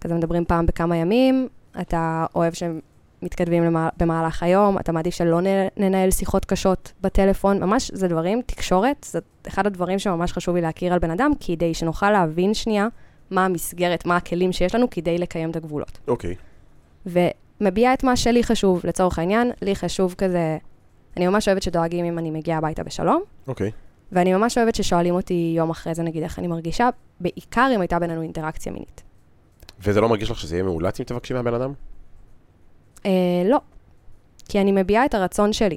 [0.00, 1.48] כזה מדברים פעם בכמה ימים,
[1.80, 2.80] אתה אוהב שהם
[3.22, 5.40] מתכתבים למה, במהלך היום, אתה מעדיף שלא
[5.76, 10.92] ננהל שיחות קשות בטלפון, ממש זה דברים, תקשורת, זה אחד הדברים שממש חשוב לי להכיר
[10.92, 12.88] על בן אדם, כדי שנוכל להבין שנייה
[13.30, 15.98] מה המסגרת, מה הכלים שיש לנו כדי לקיים את הגבולות.
[16.08, 16.34] אוקיי.
[17.06, 20.58] ומביעה את מה שלי חשוב, לצורך העניין, לי חשוב כזה,
[21.16, 23.70] אני ממש אוהבת שדואגים אם אני מגיעה הביתה בשלום, אוקיי.
[24.12, 26.88] ואני ממש אוהבת ששואלים אותי יום אחרי זה, נגיד, איך אני מרגישה,
[27.20, 29.02] בעיקר אם הייתה בינינו אינטראקציה מינית.
[29.82, 31.72] וזה לא מרגיש לך שזה יהיה מאולץ אם תבקשי מהבן אדם?
[33.06, 33.10] אה,
[33.44, 33.60] לא,
[34.48, 35.76] כי אני מביעה את הרצון שלי.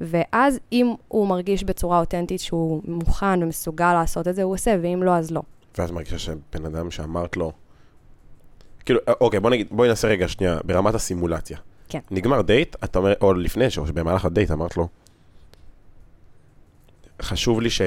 [0.00, 5.02] ואז אם הוא מרגיש בצורה אותנטית שהוא מוכן ומסוגל לעשות את זה, הוא עושה, ואם
[5.02, 5.42] לא, אז לא.
[5.78, 7.52] ואז מרגישה שבן אדם שאמרת לו...
[8.84, 11.58] כאילו, אה, אוקיי, בוא נגיד, בואי נעשה רגע שנייה, ברמת הסימולציה.
[11.88, 11.98] כן.
[12.10, 14.88] נגמר דייט, אתה אומר, או לפני, או שבמהלך הדייט אמרת לו,
[17.22, 17.80] חשוב לי ש...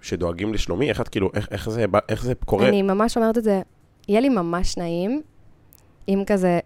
[0.00, 2.68] שדואגים לשלומי, איך את כאילו, איך, איך, זה, איך זה קורה?
[2.68, 3.62] אני ממש אומרת את זה,
[4.08, 5.22] יהיה לי ממש נעים,
[6.08, 6.58] אם כזה,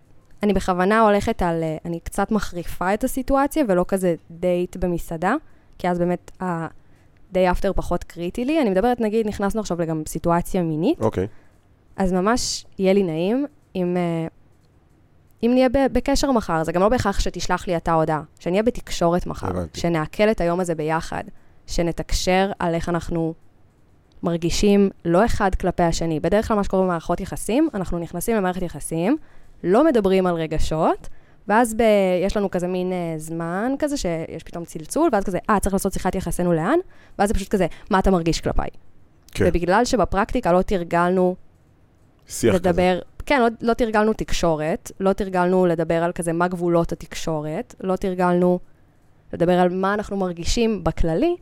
[0.43, 5.35] אני בכוונה הולכת על, אה, אני קצת מחריפה את הסיטואציה, ולא כזה דייט במסעדה,
[5.79, 8.63] כי אז באמת ה-day after פחות קריטי לי.
[8.63, 11.27] אני מדברת, נגיד, נכנסנו עכשיו לגם סיטואציה מינית, אוקיי,
[11.97, 13.47] אז ממש יהיה לי נעים
[13.77, 14.27] אם, אה,
[15.43, 19.47] אם נהיה בקשר מחר, זה גם לא בהכרח שתשלח לי אתה הודעה, שנהיה בתקשורת מחר,
[19.47, 19.81] הבנתי.
[19.81, 21.25] שנעכל את היום הזה ביחד,
[21.67, 23.35] שנתקשר על איך אנחנו
[24.23, 26.21] מרגישים לא אחד כלפי השני.
[26.21, 29.17] בדרך כלל מה שקורה במערכות יחסים, אנחנו נכנסים למערכת יחסים,
[29.67, 31.09] לא מדברים על רגשות,
[31.49, 31.83] ואז ב...
[32.25, 35.93] יש לנו כזה מין אה, זמן כזה, שיש פתאום צלצול, ואז כזה, אה, צריך לעשות
[35.93, 36.79] שיחת יחסינו לאן?
[37.19, 38.69] ואז זה פשוט כזה, מה אתה מרגיש כלפיי?
[39.33, 41.37] כן, ובגלל שבפרקטיקה לא תרגלנו
[42.27, 42.69] שיח כזה.
[42.69, 47.97] לדבר, כן, לא, לא תרגלנו תקשורת, לא תרגלנו לדבר על כזה מה גבולות התקשורת, לא
[47.97, 48.59] תרגלנו
[49.33, 51.37] לדבר על מה אנחנו מרגישים בכללי,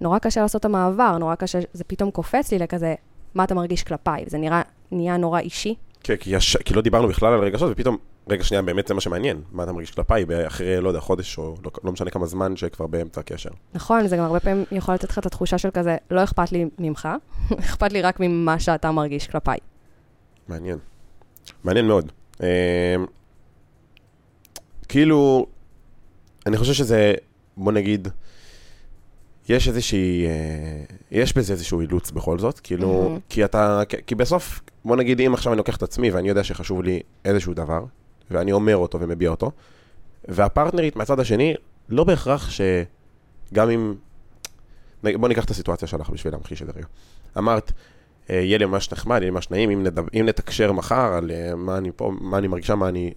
[0.00, 2.94] נורא קשה לעשות את המעבר, נורא קשה, זה פתאום קופץ לי לכזה,
[3.34, 5.74] מה אתה מרגיש כלפיי, זה נראה, נהיה נורא אישי.
[6.04, 7.96] כן, כי, יש, כי לא דיברנו בכלל על רגשות, ופתאום,
[8.28, 9.42] רגע שנייה, באמת זה מה שמעניין.
[9.52, 12.86] מה אתה מרגיש כלפיי, אחרי, לא יודע, חודש, או לא, לא משנה כמה זמן שכבר
[12.86, 13.50] באמצע הקשר.
[13.74, 16.64] נכון, זה גם הרבה פעמים יכול לתת לך את התחושה של כזה, לא אכפת לי
[16.78, 17.08] ממך,
[17.60, 19.58] אכפת לי רק ממה שאתה מרגיש כלפיי.
[20.48, 20.78] מעניין.
[21.64, 22.12] מעניין מאוד.
[22.42, 22.96] אה,
[24.88, 25.46] כאילו,
[26.46, 27.14] אני חושב שזה,
[27.56, 28.08] בוא נגיד,
[29.48, 33.20] יש איזושהי, אה, יש בזה איזשהו אילוץ בכל זאת, כאילו, mm-hmm.
[33.28, 36.82] כי אתה, כי בסוף, בוא נגיד, אם עכשיו אני לוקח את עצמי ואני יודע שחשוב
[36.82, 37.84] לי איזשהו דבר,
[38.30, 39.50] ואני אומר אותו ומביע אותו,
[40.28, 41.54] והפרטנרית מהצד השני,
[41.88, 43.94] לא בהכרח שגם אם,
[45.02, 46.86] בוא ניקח את הסיטואציה שלך בשביל להמחיש את זה רגע.
[47.38, 47.72] אמרת,
[48.30, 51.30] אה, יהיה לי ממש נחמד, יהיה לי ממש נעים, אם, נדב, אם נתקשר מחר על
[51.30, 53.12] אה, מה אני פה, מה אני מרגישה, מה אני...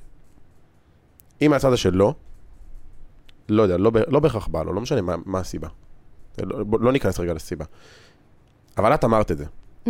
[1.41, 2.13] אם מהצד השלו,
[3.49, 5.67] לא יודע, לא, לא בהכרח בא לו, לא משנה מה, מה הסיבה.
[6.43, 7.65] לא, לא ניכנס רגע לסיבה.
[8.77, 9.45] אבל את אמרת את זה.
[9.85, 9.89] Mm-hmm.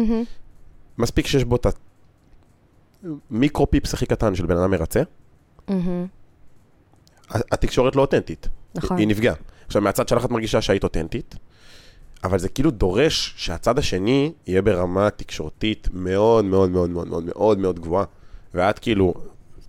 [0.97, 1.67] מספיק שיש בו את
[3.31, 5.01] המיקרו-פיפס הכי קטן של בן אדם מרצה,
[5.69, 5.73] mm-hmm.
[7.29, 8.47] התקשורת לא אותנטית.
[8.75, 8.97] נכון.
[8.97, 9.35] היא נפגעה.
[9.65, 11.35] עכשיו, מהצד שלך את מרגישה שהיית אותנטית,
[12.23, 17.57] אבל זה כאילו דורש שהצד השני יהיה ברמה תקשורתית מאוד מאוד מאוד מאוד מאוד מאוד
[17.59, 18.05] מאוד גבוהה.
[18.53, 19.13] ואת כאילו,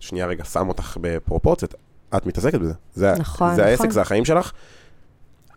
[0.00, 1.74] שנייה רגע, שם אותך בפרופורציות,
[2.16, 2.72] את מתעסקת בזה.
[2.94, 3.70] זה, נכון, זה נכון.
[3.70, 4.52] העסק, זה החיים שלך.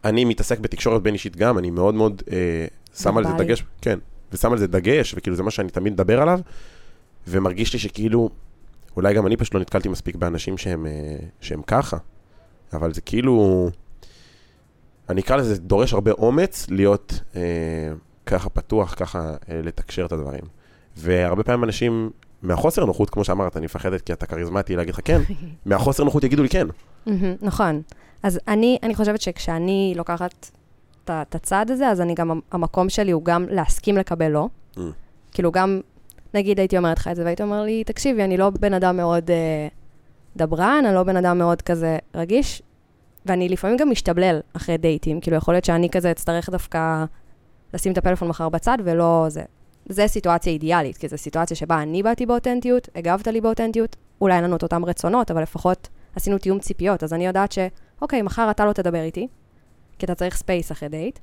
[0.05, 3.99] אני מתעסק בתקשורת בין אישית גם, אני מאוד מאוד אה, שם על זה דגש, כן,
[4.31, 6.39] ושם על זה דגש, וכאילו זה מה שאני תמיד מדבר עליו,
[7.27, 8.29] ומרגיש לי שכאילו,
[8.95, 11.97] אולי גם אני פשוט לא נתקלתי מספיק באנשים שהם, אה, שהם ככה,
[12.73, 13.69] אבל זה כאילו,
[15.09, 17.41] אני אקרא לזה, דורש הרבה אומץ להיות אה,
[18.25, 20.43] ככה פתוח, ככה אה, לתקשר את הדברים.
[20.97, 22.09] והרבה פעמים אנשים,
[22.41, 25.21] מהחוסר נוחות, כמו שאמרת, אני מפחדת כי אתה כריזמטי להגיד לך כן,
[25.65, 26.67] מהחוסר נוחות יגידו לי כן.
[27.41, 27.81] נכון.
[28.23, 30.49] אז אני, אני חושבת שכשאני לוקחת
[31.03, 34.47] את הצעד הזה, אז אני גם, המקום שלי הוא גם להסכים לקבל לא.
[34.75, 34.79] Mm.
[35.31, 35.81] כאילו גם,
[36.33, 39.31] נגיד הייתי אומרת לך את זה, והיית אומר לי, תקשיבי, אני לא בן אדם מאוד
[39.31, 39.67] אה,
[40.35, 42.61] דברן, אני לא בן אדם מאוד כזה רגיש,
[43.25, 47.05] ואני לפעמים גם משתבלל אחרי דייטים, כאילו יכול להיות שאני כזה אצטרך דווקא
[47.73, 49.43] לשים את הפלאפון מחר בצד, ולא זה.
[49.89, 54.43] זה סיטואציה אידיאלית, כי זו סיטואציה שבה אני באתי באותנטיות, הגבת לי באותנטיות, אולי אין
[54.43, 57.59] לנו את אותם רצונות, אבל לפחות עשינו תיאום ציפיות, אז אני יודעת ש...
[58.01, 59.27] אוקיי, מחר אתה לא תדבר איתי,
[59.99, 61.19] כי אתה צריך space אחרי דייט,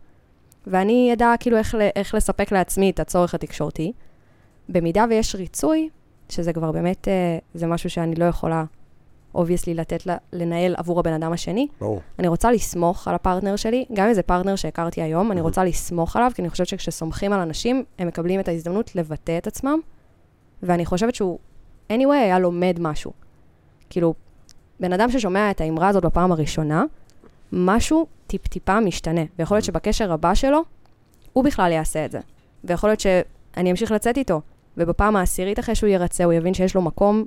[0.67, 3.93] ואני אדע כאילו איך, איך לספק לעצמי את הצורך התקשורתי.
[4.69, 5.89] במידה ויש ריצוי,
[6.29, 8.65] שזה כבר באמת, אה, זה משהו שאני לא יכולה,
[9.37, 11.69] obviously, לתת לה, לנהל עבור הבן אדם השני.
[11.81, 12.01] ברור.
[12.19, 16.17] אני רוצה לסמוך על הפרטנר שלי, גם אם זה פרטנר שהכרתי היום, אני רוצה לסמוך
[16.17, 19.79] עליו, כי אני חושבת שכשסומכים על אנשים, הם מקבלים את ההזדמנות לבטא את עצמם,
[20.63, 21.39] ואני חושבת שהוא,
[21.93, 23.13] anyway, היה לומד משהו.
[23.91, 24.15] כאילו,
[24.81, 26.85] בן אדם ששומע את האמרה הזאת בפעם הראשונה,
[27.53, 29.21] משהו טיפ-טיפה משתנה.
[29.39, 29.65] ויכול להיות.
[29.65, 30.63] שבקשר הבא שלו,
[31.33, 32.21] הוא בכלל יעשה את זה.
[32.65, 34.41] ויכול להיות שאני אמשיך לצאת איתו,
[34.77, 37.25] ובפעם העשירית אחרי שהוא ירצה, הוא יבין שיש לו מקום...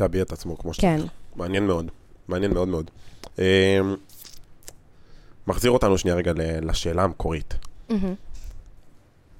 [0.00, 1.00] להביע את עצמו כמו שצריך.
[1.00, 1.06] כן.
[1.38, 1.90] מעניין מאוד.
[2.28, 2.90] מעניין מאוד מאוד.
[3.38, 3.80] אה,
[5.46, 7.54] מחזיר אותנו שנייה רגע לשאלה המקורית.
[7.90, 7.94] Mm-hmm.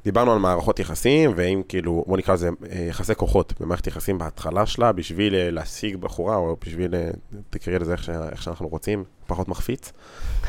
[0.04, 4.66] דיברנו על מערכות יחסים, ואם כאילו, בוא נקרא לזה אה, יחסי כוחות במערכת יחסים בהתחלה
[4.66, 7.10] שלה, בשביל אה, להשיג בחורה, או בשביל, אה,
[7.50, 9.92] תקראי לזה איך, ש, איך שאנחנו רוצים, פחות מחפיץ.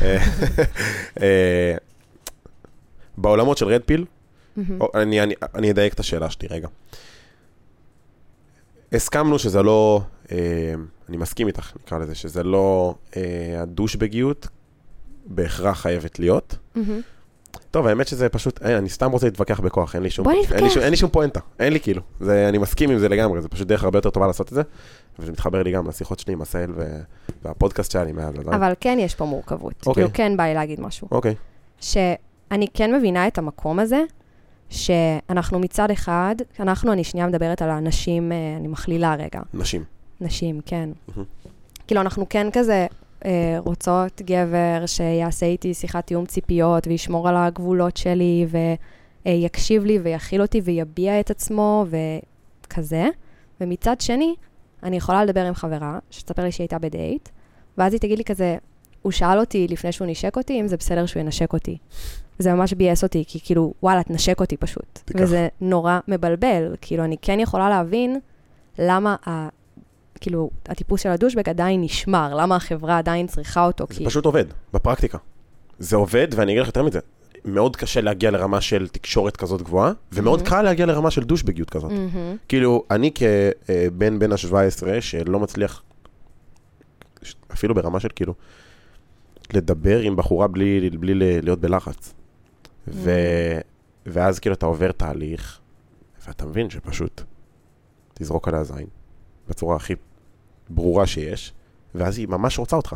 [3.18, 4.06] בעולמות של רד פיל,
[4.96, 6.68] אני, אני, אני אדייק את השאלה שלי רגע.
[8.94, 10.02] הסכמנו שזה לא,
[11.10, 12.96] אני מסכים איתך, נקרא לזה, שזה לא
[13.58, 14.48] הדושבגיות
[15.26, 16.56] בהכרח חייבת להיות.
[16.76, 16.80] Mm-hmm.
[17.72, 20.54] טוב, האמת שזה פשוט, אין, אני סתם רוצה להתווכח בכוח, אין לי שום, בוא נתווכח.
[20.54, 23.48] אין, אין לי שום פואנטה, אין לי כאילו, זה, אני מסכים עם זה לגמרי, זה
[23.50, 24.62] פשוט דרך הרבה יותר טובה לעשות את זה,
[25.20, 26.72] וזה מתחבר לי גם לשיחות שלי עם עשהאל
[27.44, 28.34] והפודקאסט שלי מאז.
[28.46, 29.94] אבל כן יש פה מורכבות, אוקיי.
[29.94, 31.08] כאילו כן בא לי להגיד משהו.
[31.12, 31.36] אוקיי.
[31.80, 34.04] שאני כן מבינה את המקום הזה,
[34.70, 39.42] שאנחנו מצד אחד, אנחנו, אני שנייה מדברת על האנשים, אה, אני מכלילה רגע.
[39.54, 39.84] נשים.
[40.22, 40.90] נשים, כן.
[41.88, 42.88] כאילו, אנחנו כן כזה
[43.26, 48.48] אה, רוצות גבר שיעשה איתי שיחת תיאום ציפיות וישמור על הגבולות שלי
[49.26, 51.86] ויקשיב לי ויכיל אותי ויביע את עצמו
[52.66, 53.08] וכזה.
[53.62, 54.36] ומצד שני,
[54.84, 57.30] אני יכולה לדבר עם חברה שתספר לי שהיא הייתה בדייט,
[57.78, 58.58] ואז היא תגיד לי כזה,
[59.02, 61.78] הוא שאל אותי לפני שהוא נשק אותי, אם זה בסדר שהוא ינשק אותי.
[62.40, 65.00] זה ממש ביאס אותי, כי כאילו, וואלה, תנשק אותי פשוט.
[65.06, 65.20] תיקח.
[65.22, 66.76] וזה נורא מבלבל.
[66.82, 68.20] כאילו, אני כן יכולה להבין
[68.80, 69.16] למה
[70.22, 73.86] כאילו, הטיפוס של הדושבק עדיין נשמר, למה החברה עדיין צריכה אותו?
[73.90, 74.06] זה כי...
[74.06, 75.18] פשוט עובד, בפרקטיקה.
[75.80, 77.00] זה עובד, ואני אגיד לך יותר מזה,
[77.46, 80.50] מאוד קשה להגיע לרמה של תקשורת כזאת גבוהה, ומאוד mm-hmm.
[80.50, 81.92] קל להגיע לרמה של דושבגיות כזאת.
[81.92, 82.48] Mm-hmm.
[82.48, 85.84] כאילו, אני כבן בן ה-17, שלא מצליח,
[87.54, 88.34] אפילו ברמה של כאילו,
[89.54, 92.14] לדבר עם בחורה בלי, בלי להיות בלחץ.
[92.88, 92.92] Mm-hmm.
[92.94, 93.12] ו...
[94.06, 95.60] ואז כאילו אתה עובר תהליך,
[96.28, 97.22] ואתה מבין שפשוט
[98.14, 98.88] תזרוק עליה זין,
[99.50, 99.94] בצורה הכי
[100.70, 101.54] ברורה שיש,
[101.96, 102.96] ואז היא ממש רוצה אותך.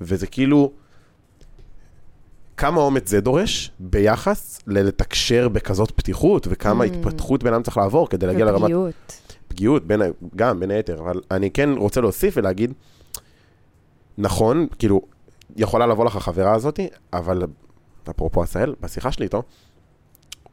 [0.00, 0.72] וזה כאילו,
[2.56, 6.86] כמה אומץ זה דורש ביחס ללתקשר בכזאת פתיחות, וכמה Mm.
[6.86, 9.22] התפתחות בן אדם צריך לעבור כדי להגיע לרמת ופגיעות.
[9.48, 10.00] פגיעות, בין,
[10.36, 12.72] גם בין היתר, אבל אני כן רוצה להוסיף ולהגיד,
[14.18, 15.02] נכון, כאילו,
[15.56, 17.42] יכולה לבוא לך החברה הזאתי, אבל
[18.10, 19.42] אפרופו עשהאל, בשיחה שלי איתו,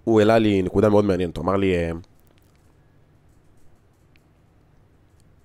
[0.03, 1.91] הוא העלה לי נקודה מאוד מעניינת, הוא אמר לי, אה,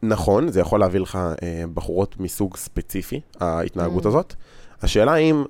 [0.02, 4.08] נכון, זה יכול להביא לך אה, בחורות מסוג ספציפי, ההתנהגות Mm.
[4.08, 4.34] הזאת.
[4.82, 5.44] השאלה אם,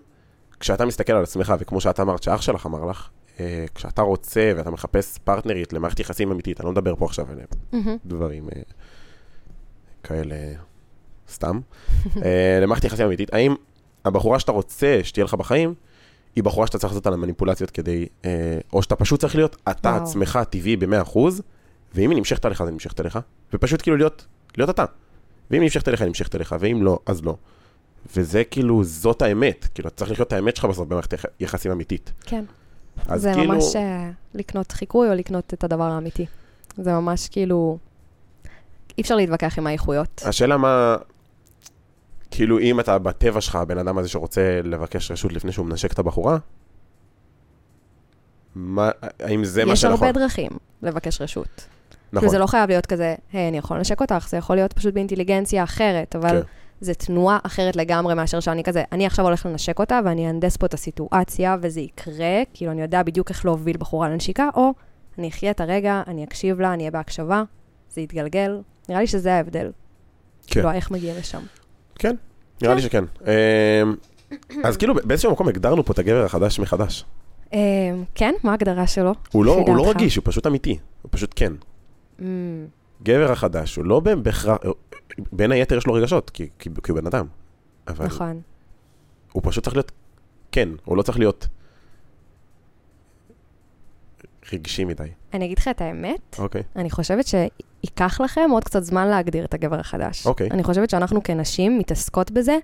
[0.61, 3.09] כשאתה מסתכל על עצמך, וכמו שאת אמרת, שאח שלך אמר לך,
[3.41, 7.49] אה, כשאתה רוצה ואתה מחפש פרטנרית למערכת יחסים אמיתית, אני לא מדבר פה עכשיו עליהם.
[7.73, 7.97] מהמם.
[8.07, 8.49] דברים
[10.03, 10.37] כאלה
[11.29, 11.61] סתם.
[12.63, 13.55] למערכת יחסים אמיתית, האם
[14.05, 15.75] הבחורה שאתה רוצה שתהיה לך בחיים,
[16.37, 18.31] היא בחורה שאתה צריך לעשות עליה מניפולציות כדי, אה,
[18.73, 20.03] או שאתה פשוט צריך להיות אתה וואו.
[20.03, 21.19] עצמך טבעי ב-100%,
[21.95, 23.19] ואם היא נמשכת אליך, אז היא נמשכת אליך,
[23.53, 24.85] ופשוט כאילו להיות, להיות אתה.
[25.51, 27.37] ואם היא נמשכת אליך, היא נמשכת אליך, ואם לא, אז לא.
[28.17, 29.67] וזה כאילו, זאת האמת.
[29.75, 32.13] כאילו, אתה צריך לחיות את האמת שלך בסוף במערכת יח- יחסים אמיתית.
[32.25, 32.45] כן.
[33.15, 36.27] זה כאילו, ממש אה, לקנות חיקוי או לקנות את הדבר האמיתי.
[36.77, 37.79] זה ממש כאילו...
[38.99, 40.23] אי אפשר להתווכח עם האיכויות.
[40.27, 40.97] השאלה מה,
[42.35, 45.99] כאילו אם אתה בטבע שלך, הבן אדם הזה שרוצה לבקש רשות לפני שהוא מנשק את
[45.99, 46.39] הבחורה,
[48.55, 50.07] מה, האם זה מה יש שנכון?
[50.07, 50.51] הרבה דרכים
[50.83, 51.47] לבקש רשות.
[52.13, 54.73] נכון, כאילו זה לא חייב להיות כזה, היי, אני יכול לנשק אותך, זה יכול להיות
[54.73, 56.47] פשוט באינטליגנציה אחרת, אבל כן.
[56.81, 60.67] זה תנועה אחרת לגמרי מאשר שאני כזה, אני עכשיו הולך לנשק אותה ואני אהנדס פה
[60.67, 64.73] את הסיטואציה וזה יקרה, כאילו אני יודע בדיוק איך להוביל בחורה לנשיקה, או
[65.19, 67.43] אני אחיה את הרגע, אני אקשיב לה, אני אהיה בהקשבה,
[67.91, 68.61] זה יתגלגל.
[68.89, 69.71] נראה לי שזה ההבדל.
[70.47, 71.41] כאילו, איך מגיעים לשם.
[71.99, 72.15] כן,
[72.63, 73.05] נראה לי שכן.
[73.21, 73.95] אמ,
[74.65, 77.05] אז כאילו באיזשהו מקום הגדרנו פה את הגבר החדש מחדש.
[77.53, 77.59] אה,
[78.15, 79.13] כן, מה ההגדרה שלו?
[79.33, 79.91] הוא לא, לא?
[79.91, 81.53] רגיש, הוא פשוט אמיתי, הוא פשוט כן.
[82.19, 82.23] Mm,
[83.03, 84.59] גבר החדש, הוא לא בהכרח,
[85.33, 86.49] בין היתר יש לו רגשות, כי,
[86.89, 87.27] הוא בן אדם.
[87.89, 88.41] נכון.
[89.33, 89.93] הוא פשוט צריך להיות
[90.53, 91.49] כן, הוא לא צריך להיות
[94.53, 95.09] רגשי מדי.
[95.33, 96.63] אני אגיד לך את האמת, אוקיי.
[96.77, 97.27] אני חושבת
[97.85, 100.27] שייקח לכם עוד קצת זמן להגדיר את הגבר החדש.
[100.27, 100.49] אוקיי.
[100.51, 102.59] אני חושבת שאנחנו כנשים מתעסקות בזה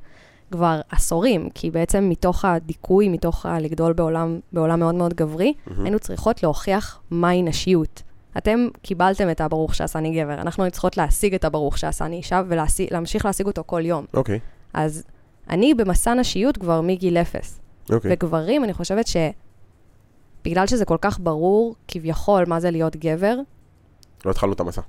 [0.52, 5.84] כבר עשורים, כי בעצם מתוך הדיכוי, מתוך הלגדול בעולם, בעולם מאוד מאוד גברי, מהמם.
[5.84, 8.02] היינו צריכות להוכיח מהי נשיות.
[8.38, 13.24] אתם קיבלתם את הברוך שעשני גבר, אנחנו היינו צריכות להשיג את הברוך שעשני אישה ולהמשיך
[13.24, 14.04] להשיג אותו כל יום.
[14.14, 14.38] אוקיי,
[14.74, 15.04] אז
[15.50, 17.60] אני במסע נשיות כבר מגיל אפס.
[17.92, 18.10] אוקיי.
[18.14, 23.36] וגברים, אני חושבת שבגלל שזה כל כך ברור, כביכול, מה זה להיות גבר,
[24.24, 24.80] לא התחלנו את המסע.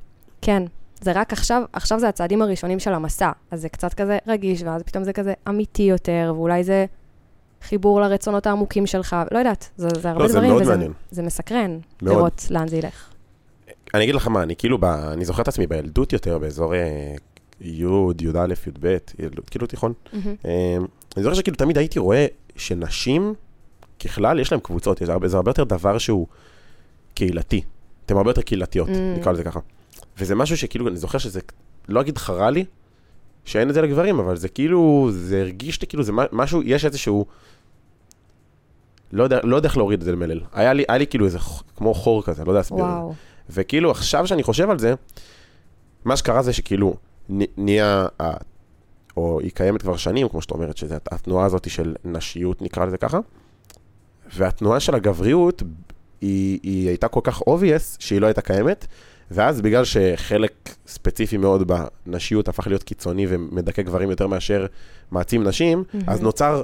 [0.41, 0.63] כן,
[1.01, 4.83] זה רק עכשיו, עכשיו זה הצעדים הראשונים של המסע, אז זה קצת כזה רגיש, ואז
[4.83, 6.85] פתאום זה כזה אמיתי יותר, ואולי זה
[7.61, 10.93] חיבור לרצונות העמוקים שלך, לא יודעת, זה, זה הרבה לא, זה דברים, מאוד וזה מעניין.
[11.11, 12.15] זה מסקרן מאוד.
[12.17, 13.09] לראות לאן זה ילך.
[13.93, 14.85] אני אגיד לך מה, אני כאילו, ב...
[14.85, 17.15] אני זוכר את עצמי בילדות יותר, באזור אה,
[17.61, 17.83] י',
[18.21, 19.93] י"א, י"ב, ילדות, כאילו תיכון.
[20.13, 20.35] מהמם.
[20.45, 20.77] אה,
[21.17, 22.25] אני זוכר שכאילו תמיד הייתי רואה
[22.55, 23.33] שנשים,
[24.03, 26.27] ככלל, יש להן קבוצות, יש הרבה- זה הרבה יותר דבר שהוא
[27.13, 27.61] קהילתי.
[28.05, 29.19] אתן הרבה יותר קהילתיות, Mm.
[29.19, 29.59] נקרא לזה ככה.
[30.17, 31.39] וזה משהו שכאילו, אני זוכר שזה,
[31.89, 32.65] לא אגיד חרה לי,
[33.45, 37.25] שאין את זה לגברים, אבל זה כאילו, זה הרגיש לי כאילו, זה משהו, יש איזשהו,
[39.11, 40.41] לא יודע, לא יודע איך להוריד את זה למלל.
[40.53, 41.37] היה לי, היה לי כאילו איזה,
[41.75, 42.79] כמו חור כזה, לא יודע להסביר.
[42.83, 43.13] וואו,
[43.49, 44.93] וכאילו עכשיו שאני חושב על זה,
[46.05, 46.95] מה שקרה זה שכאילו
[47.57, 48.07] נהיה,
[49.17, 52.85] או היא קיימת כבר שנים, כמו שאת אומרת, שזה הת- התנועה הזאת של נשיות, נקרא
[52.85, 53.19] לזה ככה,
[54.35, 55.63] והתנועה של הגבריות,
[56.21, 58.87] היא, היא הייתה כל כך obvious שהיא לא הייתה קיימת,
[59.33, 61.71] ואז בגלל שחלק ספציפי מאוד
[62.05, 64.65] בנשיות הפך להיות קיצוני ומדכא גברים יותר מאשר
[65.11, 66.23] מעצים נשים, אז מהמם.
[66.23, 66.63] נוצר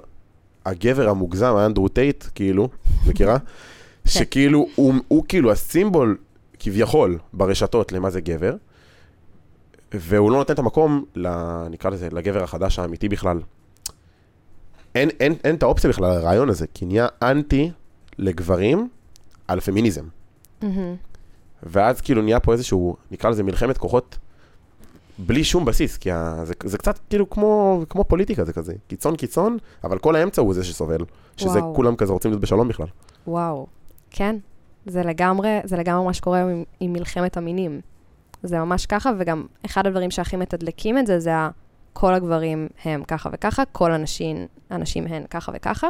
[0.66, 2.70] הגבר המוגזם, האנדרו טייט, כאילו,
[3.08, 3.38] מכירה?
[4.06, 6.18] שכאילו, הוא, הוא כאילו הסימבול,
[6.60, 8.56] כביכול, ברשתות למה זה גבר,
[9.94, 11.28] והוא לא נותן את המקום, ל,
[11.70, 13.40] נקרא לזה, לגבר החדש האמיתי בכלל.
[14.96, 17.72] אין, אין, אין את האופציה בכלל לרעיון הזה, כי נהיה אנטי
[18.18, 18.88] לגברים
[19.48, 20.04] על פמיניזם.
[20.62, 20.96] מהמם.
[21.64, 24.18] ואז כאילו נהיה פה איזשהו, נקרא לזה מלחמת כוחות,
[25.18, 29.16] בלי שום בסיס, כי ה, זה, זה קצת כאילו כמו, כמו פוליטיקה, זה כזה, קיצון
[29.16, 31.06] קיצון, אבל כל האמצע הוא זה שסובל,
[31.38, 31.76] שזה וואו.
[31.76, 32.88] כולם כזה רוצים להיות בשלום בכלל.
[33.28, 33.68] וואו,
[34.12, 34.36] כן,
[34.86, 37.82] זה לגמרי, זה לגמרי מה שקורה עם, עם מלחמת המינים.
[38.44, 41.32] זה ממש ככה, וגם אחד הדברים שהכי מתדלקים את זה, זה
[41.94, 45.88] כל הגברים הם ככה וככה, כל הנשים, הנשים הן ככה וככה,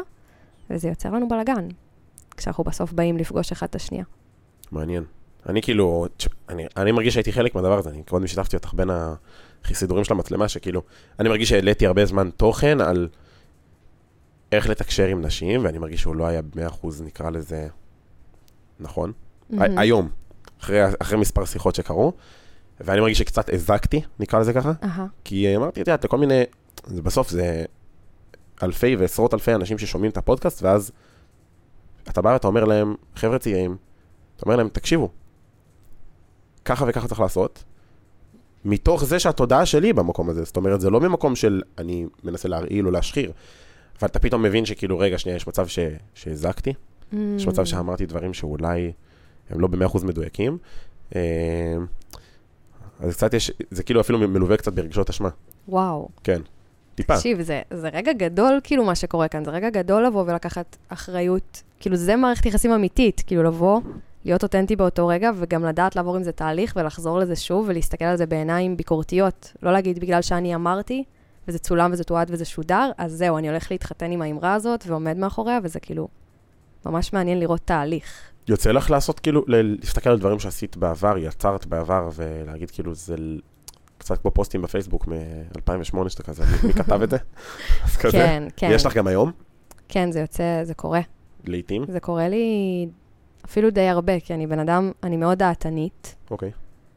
[0.69, 1.67] וזה יוצר לנו בלאגן,
[2.37, 4.03] כשאנחנו בסוף באים לפגוש אחד את השנייה.
[4.71, 5.03] מעניין.
[5.47, 6.07] אני כאילו,
[6.49, 8.89] אני, אני מרגיש שהייתי חלק מהדבר הזה, אני קודם שיתפתי אותך בין
[9.65, 10.81] הסידורים של המצלמה, שכאילו,
[11.19, 13.07] אני מרגיש שהעליתי הרבה זמן תוכן על
[14.51, 17.67] איך לתקשר עם נשים, ואני מרגיש שהוא לא היה ב-100% נקרא לזה
[18.79, 19.11] נכון.
[19.57, 20.09] ה- היום,
[20.61, 22.13] אחרי, אחרי מספר שיחות שקרו,
[22.79, 25.05] ואני מרגיש שקצת הזקתי, נקרא לזה ככה, אהה.
[25.23, 26.43] כי אמרתי, את יודעת, לכל מיני,
[26.85, 27.65] זה בסוף זה
[28.63, 30.91] אלפי ועשרות אלפי אנשים ששומעים את הפודקאסט, ואז
[32.09, 33.77] אתה בא ואתה אומר להם, חבר'ה צעירים,
[34.35, 35.09] אתה אומר להם, תקשיבו,
[36.67, 37.63] ככה וככה צריך לעשות,
[38.65, 42.85] מתוך זה שהתודעה שלי במקום הזה, זאת אומרת, זה לא ממקום של אני מנסה להרעיל
[42.85, 43.31] או להשחיר,
[43.99, 45.79] אבל אתה פתאום מבין שכאילו, רגע, שנייה, יש מצב ש...
[46.13, 46.73] שהזקתי,
[47.13, 48.91] יש מצב שאמרתי דברים שאולי
[49.49, 50.57] הם לא במאה אחוז מדויקים.
[51.15, 51.21] אה,
[52.99, 55.29] אז קצת יש, זה כאילו אפילו מלווה קצת ברגשות אשמה,
[55.67, 56.09] וואו.
[56.23, 56.41] כן,
[56.95, 57.15] טיפה.
[57.15, 59.45] תקשיב, זה, זה רגע גדול, כאילו, מה שקורה כאן.
[59.45, 61.63] זה רגע גדול לבוא ולקחת אחריות.
[61.79, 63.23] כאילו, זה מערכת יחסים אמיתית.
[63.27, 63.81] כאילו, לבוא,
[64.27, 68.17] להיות אותנטי באותו רגע, וגם לדעת לעבור עם זה תהליך ולחזור לזה שוב, ולהסתכל על
[68.17, 69.53] זה בעיניים ביקורתיות.
[69.63, 71.03] לא להגיד, בגלל שאני אמרתי,
[71.47, 75.17] וזה צולם וזה תועד וזה שודר, אז זהו, אני הולך להתחתן עם האמרה הזאת, ועומד
[75.17, 76.07] מאחוריה, וזה כאילו
[76.85, 78.21] ממש מעניין לראות תהליך.
[78.47, 83.15] יוצא לך לעשות כאילו, להסתכל על דברים שעשית בעבר, יצרת בעבר, ולהגיד כאילו, זה
[83.97, 87.17] קצת כמו פוסטים בפייסבוק מ-2008, שאתה כזה, מי- כתב את זה?
[87.85, 88.11] אז כזה.
[88.17, 88.69] כן, כן.
[88.71, 89.31] יש לך גם היום,
[89.87, 91.01] כן, זה יוצא, זה קורה.
[91.45, 91.83] לעיתים?
[91.87, 92.87] זה קורה לי
[93.47, 96.15] אפילו די הרבה, כי אני בן אדם, אני מאוד דעתנית.
[96.31, 96.51] אוקיי.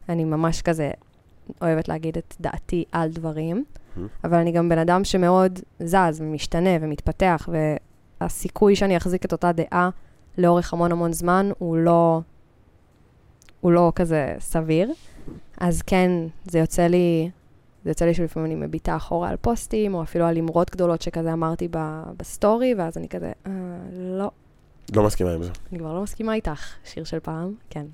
[0.09, 0.91] אני ממש כזה
[1.61, 3.63] אוהבת להגיד את דעתי על דברים,
[3.95, 3.99] Mhm.
[4.23, 7.49] אבל אני גם בן אדם שמאוד זז ומשתנה ומתפתח,
[8.21, 9.89] והסיכוי שאני אחזיק את אותה דעה
[10.37, 12.21] לאורך המון המון זמן הוא לא,
[13.61, 14.91] הוא לא כזה סביר.
[15.57, 16.11] אז כן,
[16.45, 17.29] זה יוצא לי,
[17.83, 21.33] זה יוצא לי שלפעמים אני מביטה אחורה על פוסטים, או אפילו על אמרות גדולות שכזה
[21.33, 23.51] אמרתי ב- בסטורי, ואז אני כזה, אה,
[23.93, 24.31] לא,
[24.95, 25.49] לא מסכימה עם זה.
[25.71, 27.85] אני כבר לא מסכימה איתך, שיר של פעם, כן.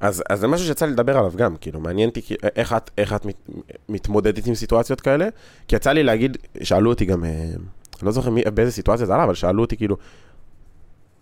[0.00, 2.20] אז, אז זה משהו שיצא לי לדבר עליו גם, כאילו, מעניין אותי
[2.56, 3.50] איך את, איך את מת,
[3.88, 5.28] מתמודדת עם סיטואציות כאלה,
[5.68, 9.14] כי יצא לי להגיד, שאלו אותי גם, אה, אני לא זוכר מי, באיזה סיטואציה זה
[9.14, 9.96] עלה, אבל שאלו אותי כאילו,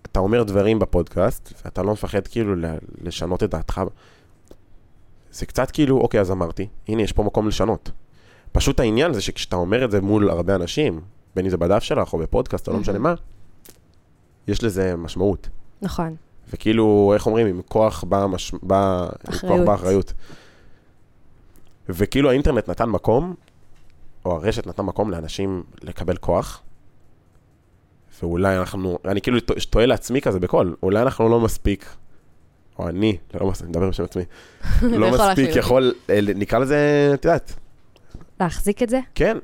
[0.03, 2.55] אתה אומר דברים בפודקאסט, ואתה לא מפחד כאילו
[3.01, 3.81] לשנות את דעתך.
[5.33, 7.91] זה קצת כאילו, אוקיי, אז אמרתי, הנה, יש פה מקום לשנות.
[8.53, 11.01] פשוט העניין זה שכשאתה אומר את זה מול הרבה אנשים,
[11.37, 13.05] בין אם זה בדף שלך או בפודקאסט או לא משנה מהמם.
[13.05, 13.15] מה,
[14.49, 15.49] יש לזה משמעות.
[15.83, 16.17] נכון.
[16.53, 18.53] וכאילו, איך אומרים, עם כוח בא, מש...
[18.63, 19.03] בא...
[19.03, 19.67] עם כוח אחריות.
[19.67, 20.13] בא אחריות.
[21.89, 23.35] וכאילו האינטרנט נתן מקום,
[24.25, 26.63] או הרשת נתנה מקום לאנשים לקבל כוח,
[28.23, 29.39] ואולי אנחנו, אני כאילו
[29.71, 31.87] טועה לעצמי כזה בקול, אולי אנחנו לא מספיק,
[32.79, 34.25] או אני, לא מספיק, אני מדבר בשם עצמי,
[34.83, 35.57] לא מספיק.
[35.57, 37.53] יכול, אה, נקרא לזה, את יודעת,
[38.41, 39.01] להחזיק את זה?
[39.15, 39.39] כן,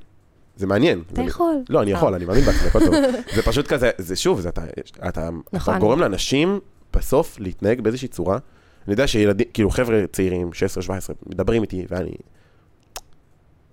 [0.59, 1.03] זה מעניין.
[1.13, 1.55] אתה זה- יכול.
[1.69, 1.97] לא, אני סתם.
[1.99, 2.95] יכול, אני מאמין בעצמי, הכל טוב.
[3.37, 4.65] זה פשוט כזה, זה שוב, זה אתה,
[4.97, 5.79] אתה, אתה נכון.
[5.79, 6.61] גורם לאנשים
[6.93, 8.39] בסוף להתנהג באיזושהי צורה.
[8.87, 10.51] אני יודע שילדים, כאילו חבר'ה צעירים,
[10.87, 10.91] 16-17,
[11.27, 12.11] מדברים איתי, ואני...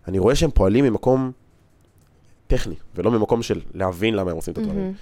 [0.07, 1.31] אני רואה שהם פועלים ממקום
[2.47, 4.93] טכני, ולא ממקום של להבין למה הם עושים את הדברים.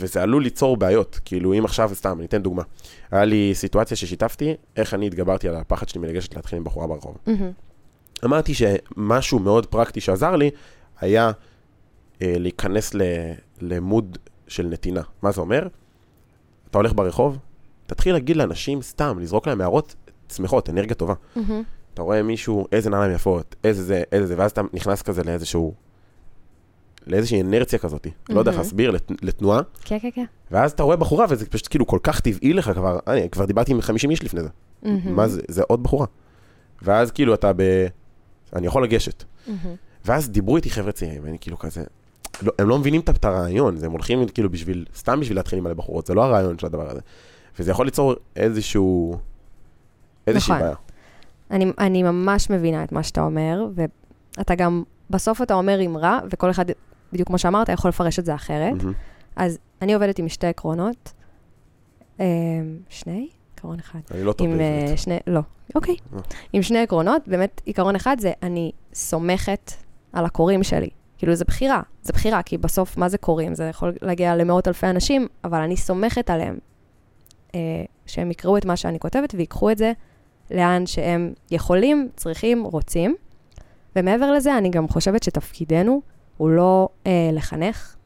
[0.00, 1.20] וזה עלול ליצור בעיות.
[1.24, 2.62] כאילו, אם עכשיו, סתם, אני אתן דוגמה.
[3.10, 7.16] היה לי סיטואציה ששיתפתי, איך אני התגברתי על הפחד שלי מלגשת להתחיל עם בחורה ברחוב.
[8.24, 10.50] אמרתי שמשהו מאוד פרקטי שעזר לי,
[11.00, 11.30] היה
[12.22, 13.02] אה, להיכנס ל,
[13.60, 15.02] למוד של נתינה.
[15.22, 15.68] מה זה אומר?
[16.70, 17.38] אתה הולך ברחוב,
[17.86, 19.94] תתחיל להגיד לאנשים סתם, לזרוק להם הערות
[20.32, 21.14] שמחות, אנרגיה טובה.
[21.36, 21.62] מהמם.
[21.94, 25.74] אתה רואה מישהו, איזה נעליים יפות, איזה זה, איזה זה, ואז אתה נכנס כזה לאיזשהו...
[27.06, 28.58] לאיזושהי אנרציה כזאת, לא יודע איך.
[28.58, 30.24] להסביר, לת, לתנועה, כן, כן, כן.
[30.50, 33.72] ואז אתה רואה בחורה וזה פשוט כאילו כל כך טבעי לך כבר, אני כבר דיברתי
[33.72, 34.48] עם 50 איש לפני זה,
[34.82, 35.16] מהמם.
[35.16, 36.06] מה זה, זה עוד בחורה.
[36.82, 37.86] ואז כאילו אתה ב...
[38.52, 39.24] אני יכול לגשת.
[40.04, 41.84] ואז דיברו איתי חבר'ה צעירים, ואני כאילו כזה,
[42.42, 45.74] לא, הם לא מבינים את- הרעיון, הם הולכים כאילו בשביל, סתם בשביל להתחיל עם מלא
[45.74, 47.00] בחורות, זה לא הרעיון של הדבר הזה.
[47.58, 49.18] וזה יכול ליצור איזשהו,
[50.26, 50.62] איזושהי נכון.
[50.62, 50.76] בעיה.
[51.50, 56.50] אני, אני ממש מבינה את מה שאתה אומר, ואתה גם, בסוף אתה אומר אמרה, וכל
[56.50, 56.64] אחד,
[57.12, 58.72] בדיוק כמו שאמרת, יכול לפרש את זה אחרת.
[58.82, 58.92] מהמם.
[59.36, 61.12] אז אני עובדת עם שתי עקרונות.
[62.20, 62.24] אה,
[62.88, 63.28] שני?
[63.66, 63.98] עקרון אחד.
[64.14, 64.98] אני לא טוב עם אה, בעברית.
[64.98, 65.40] שני, לא,
[65.74, 65.96] אוקיי.
[66.12, 66.20] לא.
[66.52, 69.72] עם שני עקרונות, באמת עיקרון אחד זה אני סומכת
[70.12, 70.88] על הקוראים שלי.
[71.18, 73.54] כאילו, זה בחירה, זה בחירה, כי בסוף, מה זה קוראים?
[73.54, 76.58] זה יכול להגיע למאות אלפי אנשים, אבל אני סומכת עליהם
[77.54, 77.60] אה,
[78.06, 79.92] שהם יקראו את מה שאני כותבת ויקחו את זה
[80.50, 83.16] לאן שהם יכולים, צריכים, רוצים.
[83.96, 86.02] ומעבר לזה, אני גם חושבת שתפקידנו
[86.36, 87.96] הוא לא אה, לחנך,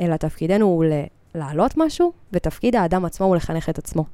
[0.00, 1.04] אלא תפקידנו הוא ל-
[1.34, 4.04] להעלות משהו, ותפקיד האדם עצמו הוא לחנך את עצמו.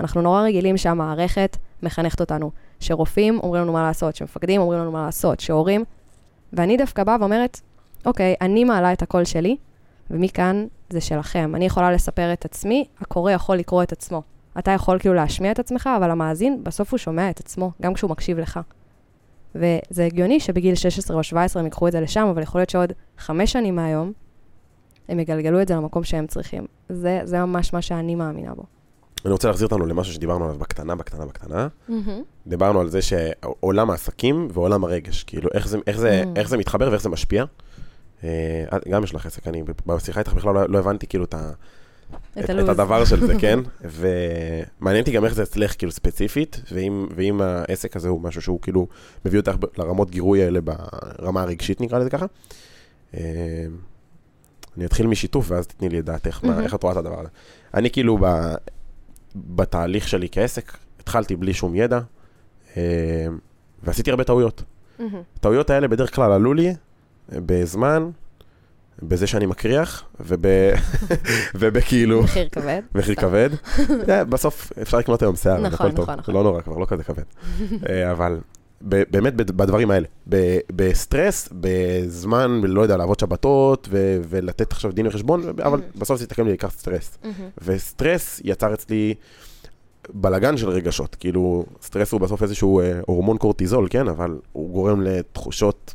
[0.00, 5.04] אנחנו נורא רגילים שהמערכת מחנכת אותנו, שרופאים אומרים לנו מה לעשות, שמפקדים אומרים לנו מה
[5.04, 5.84] לעשות, שהורים,
[6.52, 7.60] ואני דווקא באה ואומרת,
[8.06, 9.56] אוקיי, אני מעלה את הקול שלי,
[10.10, 11.52] ומכאן זה שלכם.
[11.54, 14.22] אני יכולה לספר את עצמי, הקורא יכול לקרוא את עצמו.
[14.58, 18.10] אתה יכול כאילו להשמיע את עצמך, אבל המאזין, בסוף הוא שומע את עצמו, גם כשהוא
[18.10, 18.60] מקשיב לך.
[19.54, 22.92] וזה הגיוני שבגיל 16 או 17 הם ייקחו את זה לשם, אבל יכול להיות שעוד
[23.18, 24.12] חמש שנים מהיום,
[25.08, 26.66] הם יגלגלו את זה למקום שהם צריכים.
[26.88, 28.79] זה, זה ממש מה שאני מאמינה בו.
[29.24, 31.68] אני רוצה להחזיר אותנו למשהו שדיברנו עליו בקטנה, בקטנה, בקטנה.
[31.88, 32.22] מהמם.
[32.46, 36.38] דיברנו על זה שעולם העסקים ועולם הרגש, כאילו איך זה, איך זה, Mm.
[36.38, 37.44] איך זה מתחבר ואיך זה משפיע.
[38.24, 38.28] אה,
[38.76, 41.50] את- גם יש לך עסק, אני בשיחה איתך בכלל לא, לא הבנתי כאילו את, ה,
[42.38, 42.68] את, את הלו"ז.
[42.68, 43.58] הדבר של זה, כן?
[43.80, 48.60] ומעניין אותי גם איך זה אצלך כאילו ספציפית, ואם, ואם העסק הזה הוא משהו שהוא
[48.60, 48.86] כאילו
[49.24, 52.26] מביא אותך לרמות גירוי האלה ברמה הרגשית נקרא לזה ככה.
[53.14, 53.20] אה,
[54.76, 56.60] אני אתחיל משיתוף ואז תתני לי את דעתך, מהמם.
[56.60, 57.28] איך את רואה את הדבר הזה.
[57.74, 58.24] אני כאילו ב,
[59.36, 62.00] בתהליך שלי כעסק, התחלתי בלי שום ידע,
[62.76, 62.82] אה,
[63.82, 64.62] ועשיתי הרבה טעויות.
[65.36, 66.74] הטעויות האלה בדרך כלל עלו לי
[67.28, 68.10] בזמן,
[69.02, 70.44] בזה שאני מקריח, וב...
[71.58, 72.82] ובכאילו, מחיר כבד.
[72.94, 73.50] מחיר כבד.
[74.06, 75.92] בסוף אפשר לקנות היום שיער, נכון.
[75.92, 76.34] נכון, נכון.
[76.34, 77.22] לא נורא, כבר לא כזה כבד.
[78.10, 78.40] אבל
[78.80, 80.06] באמת בד- בדברים האלה,
[80.76, 86.42] בסטרס, בזמן, לא יודע, לעבוד שבתות, ו- ולתת עכשיו דין וחשבון, אבל בסוף זה יסתכם
[86.44, 87.18] לי בעיקר סטרס.
[87.24, 87.34] מהמם.
[87.62, 89.14] וסטרס יצר אצלי
[90.12, 91.14] בלגן של רגשות.
[91.14, 94.08] כאילו, סטרס הוא בסוף איזשהו אה, הורמון קורטיזול, כן?
[94.08, 95.94] אבל הוא גורם לתחושות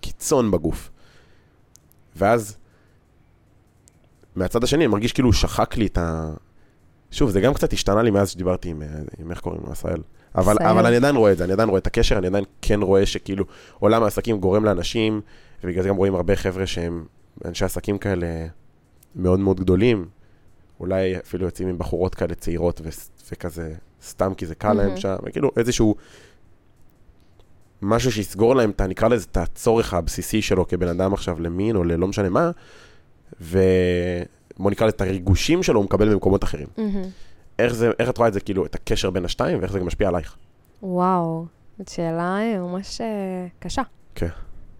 [0.00, 0.90] קיצון בגוף.
[2.16, 2.56] ואז,
[4.36, 6.32] מהצד השני, אני מרגיש כאילו שחק לי את ה...
[7.10, 8.88] שוב, זה גם קצת השתנה לי מאז שדיברתי עם, אה,
[9.18, 10.00] עם איך קוראים לו, עשהאל.
[10.36, 10.56] אבל.
[10.60, 13.06] אבל אני עדיין רואה את זה, אני עדיין רואה את הקשר, אני עדיין כן רואה
[13.06, 13.44] שכאילו
[13.78, 15.20] עולם העסקים גורם לאנשים,
[15.64, 17.04] ובגלל זה גם רואים הרבה חבר'ה שהם
[17.44, 18.26] אנשי עסקים כאלה
[19.16, 20.04] מאוד מאוד גדולים,
[20.80, 22.88] אולי אפילו יוצאים עם בחורות כאלה צעירות ו-
[23.32, 23.74] וכזה,
[24.04, 24.96] סתם כי זה קל להם מהמם.
[24.96, 25.94] שם, כאילו איזשהו
[27.82, 31.76] משהו שיסגור להם את, ה- נקרא לזה, את הצורך הבסיסי שלו כבן אדם עכשיו למין
[31.76, 32.50] או ללא משנה מה,
[33.40, 36.66] ובוא נקרא לזה את הריגושים שלו הוא מקבל במקומות אחרים.
[36.78, 37.02] מהמם.
[37.58, 39.86] איך, זה, איך את רואה את זה, כאילו, את הקשר בין השתיים, ואיך זה גם
[39.86, 40.36] משפיע עלייך?
[40.82, 41.46] וואו,
[41.78, 43.82] זאת שאלה אה, ממש אה, קשה.
[44.14, 44.28] כן.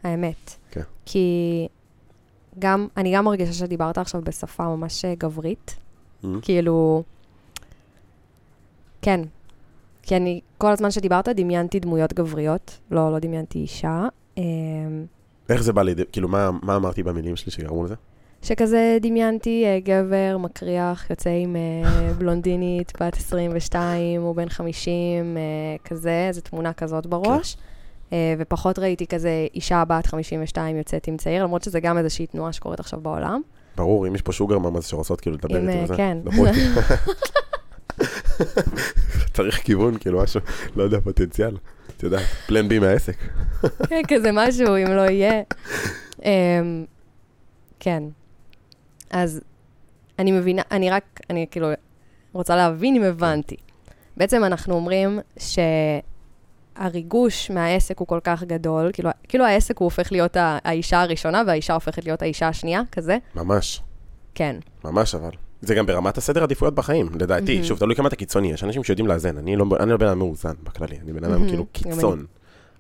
[0.03, 0.57] האמת.
[0.71, 0.81] כן.
[1.05, 1.69] כי
[2.59, 5.77] גם, אני גם מרגישה שדיברת עכשיו בשפה ממש אה, גברית.
[6.23, 6.27] Mhm.
[6.43, 7.03] כאילו,
[9.03, 9.21] כן.
[10.03, 12.79] כי אני, כל הזמן שדיברת, דמיינתי דמויות גבריות.
[12.91, 14.09] לא, לא דמיינתי אישה.
[15.49, 17.95] איך זה בא לידי, כאילו, מה, מה אמרתי במילים שלי שגרמו לזה?
[18.47, 25.43] שכזה דמיינתי אה, גבר מקריח, יוצא עם אה, בלונדינית בת 22, הוא בן 50, אה,
[25.85, 27.57] כזה, איזו תמונה כזאת בראש.
[28.13, 32.53] אה, ופחות ראיתי כזה אישה בת 52 יוצאת עם צעיר, למרות שזה גם איזושהי תנועה
[32.53, 33.41] שקורית עכשיו בעולם.
[33.77, 35.97] ברור, אם יש פה שוגר ממש שרוצות כאילו לדבר איתי וזה.
[35.97, 36.19] כן.
[36.47, 36.61] איתי.
[39.35, 40.41] צריך כיוון, כאילו משהו,
[40.77, 41.57] לא יודע, פוטנציאל.
[41.97, 43.17] את יודעת, פלן בי מהעסק.
[43.89, 45.43] כן, כזה משהו, אם לא יהיה.
[46.25, 46.85] אמ,
[47.81, 48.03] כן.
[49.17, 49.41] אז
[50.19, 51.69] אני מבינה, אני רק, אני כאילו
[52.33, 53.57] רוצה להבין אם הבנתי.
[54.17, 55.21] בעצם אנחנו אומרים
[56.79, 61.75] שהריגוש מהעסק הוא כל כך גדול, כאילו, כאילו העסק הוא הופך להיות האישה הראשונה והאישה
[61.75, 63.19] הופכת להיות האישה השנייה, כזה?
[63.35, 63.83] ממש,
[64.35, 64.57] כן.
[64.85, 65.31] ממש אבל.
[65.61, 67.55] זה גם ברמת הסדר עדיפויות בחיים, לדעתי.
[67.55, 67.65] מהמם.
[67.65, 69.39] שוב, תלוי כמה אתה קיצוני, יש אנשים שיודעים לאזן.
[69.39, 72.27] אני לא אני לא בן אדם מאוזן בכללי, אני בן אדם מהמם, כאילו קיצון.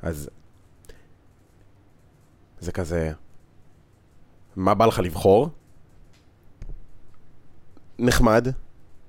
[0.03, 0.31] אז
[2.61, 3.13] זה כזה,
[4.57, 5.49] מה בא לך לבחור?
[7.99, 8.49] נחמד.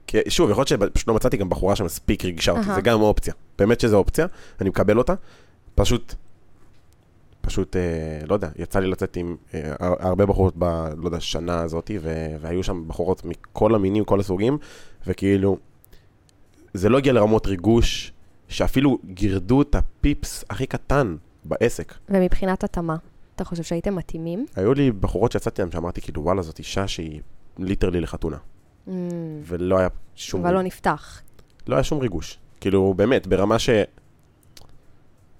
[0.07, 2.63] כי שוב, יכול להיות שפשוט לא מצאתי גם בחורה שמספיק ריגשה אותי.
[2.75, 3.33] זה גם אופציה.
[3.57, 4.25] באמת שזו אופציה,
[4.61, 5.13] אני מקבל אותה.
[5.75, 6.13] פשוט,
[7.41, 7.81] פשוט, אה,
[8.27, 10.63] לא יודע, יצא לי לצאת עם אה, הר- הרבה בחורות ב,
[10.97, 14.57] לא יודע, שנה הזאתי, ו- והיו שם בחורות מכל המינים, כל הסוגים,
[15.07, 15.57] וכאילו,
[16.73, 18.13] זה לא הגיע לרמות ריגוש,
[18.47, 21.93] שאפילו גירדו את הפיפס הכי קטן בעסק.
[22.09, 22.95] ומבחינת התאמה,
[23.35, 24.45] אתה חושב שהייתם מתאימים?
[24.55, 27.21] היו לי בחורות שיצאתי להם שאמרתי, כאילו, וואלה, זאת אישה שהיא
[27.59, 28.37] ליטרלי לחתונה.
[28.87, 28.89] Mm,
[29.43, 30.45] ולא היה שום...
[30.45, 31.21] אבל לא נפתח.
[31.67, 32.37] לא היה שום ריגוש.
[32.61, 33.69] כאילו, באמת, ברמה ש...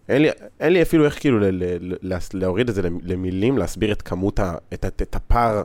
[0.10, 0.30] אין לי,
[0.60, 1.64] אין לי אפילו איך כאילו ל, ל,
[2.02, 5.62] ל, להוריד את זה למ- למילים, להסביר את כמות, ה, את, ה- את הפער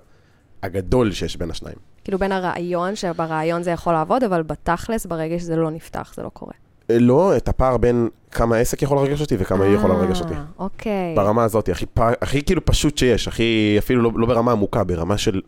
[0.62, 1.76] הגדול שיש בין השניים.
[2.04, 6.28] כאילו בין הרעיון, שברעיון זה יכול לעבוד, אבל בתכלס, ברגע שזה לא נפתח, זה לא
[6.28, 6.52] קורה.
[6.90, 10.34] אה, לא, את הפער בין כמה העסק יכול לרגש אותי וכמה היא יכולה לרגש אותי.
[10.34, 11.14] אה, אוקיי.
[11.16, 15.40] ברמה הזאת, הכי, הכי כאילו פשוט שיש, הכי, אפילו לא, לא ברמה עמוקה, ברמה של...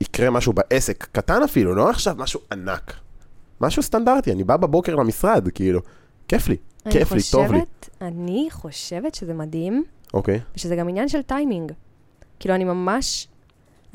[0.00, 2.92] יקרה משהו בעסק, קטן אפילו, לא עכשיו משהו ענק.
[3.60, 5.80] משהו סטנדרטי, אני בא בבוקר למשרד, כאילו,
[6.28, 6.56] כיף לי,
[6.90, 7.60] כיף לי, טוב לי.
[7.60, 9.84] חושבת- אני חושבת שזה מדהים,
[10.14, 10.40] אוקיי.
[10.56, 11.72] ושזה גם עניין של טיימינג.
[12.40, 13.28] כאילו, אני ממש...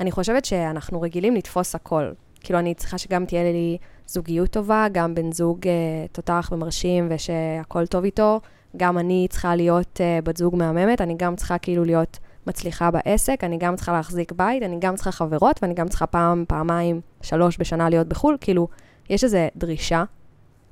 [0.00, 2.12] אני חושבת שאנחנו רגילים לתפוס הכל.
[2.40, 5.72] כאילו, אני צריכה שגם תהיה לי זוגיות טובה, גם בן זוג אה,
[6.12, 8.40] תותח ומרשים ושהכול טוב איתו.
[8.76, 13.44] גם אני צריכה להיות אה, בת זוג מהממת, אני גם צריכה כאילו להיות מצליחה בעסק,
[13.44, 17.56] אני גם צריכה להחזיק בית, אני גם צריכה חברות, ואני גם צריכה פעם, פעמיים, שלוש
[17.60, 18.36] בשנה להיות בחו"ל.
[18.40, 18.68] כאילו,
[19.10, 20.04] יש איזו דרישה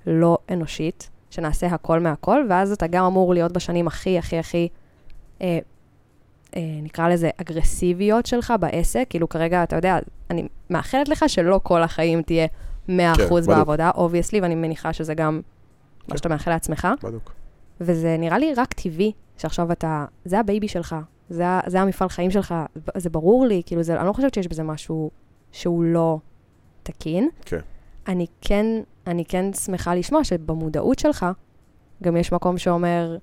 [0.06, 4.68] לא אנושית, שנעשה הכל מהכל, ואז אתה גם אמור להיות בשנים הכי, הכי, הכי,
[5.40, 5.58] אה,
[6.56, 9.06] אה, נקרא לזה, אגרסיביות שלך בעסק.
[9.10, 9.98] כאילו, כרגע, אתה יודע,
[10.30, 12.46] אני מאחלת לך שלא כל החיים תהיה
[12.88, 13.46] 100% כן.
[13.46, 15.40] בעבודה, obviously, ואני מניחה שזה גם
[16.02, 16.16] מה כן.
[16.16, 16.88] שאתה מאחל לעצמך.
[17.02, 17.32] בדיוק.
[17.80, 20.96] וזה נראה לי רק טבעי שעכשיו אתה, זה ה baby שלך,
[21.32, 22.54] זה, זה המפעל חיים שלך,
[22.96, 25.10] זה ברור לי, כאילו, זה, אני לא חושבת שיש בזה משהו
[25.52, 26.18] שהוא לא
[26.82, 27.28] תקין.
[27.44, 27.58] כן.
[28.08, 28.66] אני כן,
[29.06, 31.26] אני כן שמחה לשמוע שבמודעות שלך,
[32.02, 33.16] גם יש מקום שאומר,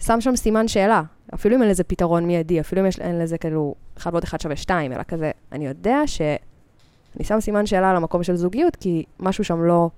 [0.00, 1.02] שם שם סימן שאלה,
[1.34, 4.40] אפילו אם אין לזה פתרון מיידי, אפילו אם יש, אין לזה כאילו, אחד ועוד אחד
[4.40, 9.04] שווה שתיים, אלא כזה, אני יודע שאני שם סימן שאלה על המקום של זוגיות, כי
[9.18, 9.90] משהו שם לא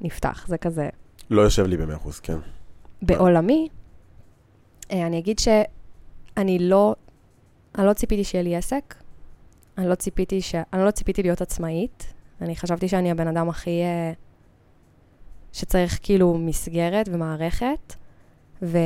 [0.00, 0.88] נפתח, זה כזה.
[1.30, 2.38] לא יושב לי ב-100%, כן.
[3.02, 3.68] בעולמי,
[4.90, 5.38] אה, אני אגיד
[6.38, 6.94] שאני לא,
[7.78, 8.94] אני לא ציפיתי שיהיה לי עסק,
[9.78, 10.54] אני לא ציפיתי, ש...
[10.72, 13.82] אני לא ציפיתי להיות עצמאית, אני חשבתי שאני הבן אדם הכי...
[13.82, 14.12] אה,
[15.52, 17.94] שצריך כאילו מסגרת ומערכת,
[18.62, 18.78] ו...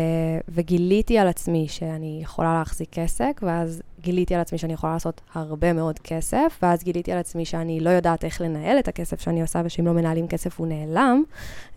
[0.49, 5.73] וגיליתי על עצמי שאני יכולה להחזיק עסק, ואז גיליתי על עצמי שאני יכולה לעשות הרבה
[5.73, 9.63] מאוד כסף, ואז גיליתי על עצמי שאני לא יודעת איך לנהל את הכסף שאני עושה,
[9.65, 11.23] ושאם לא מנהלים כסף הוא נעלם,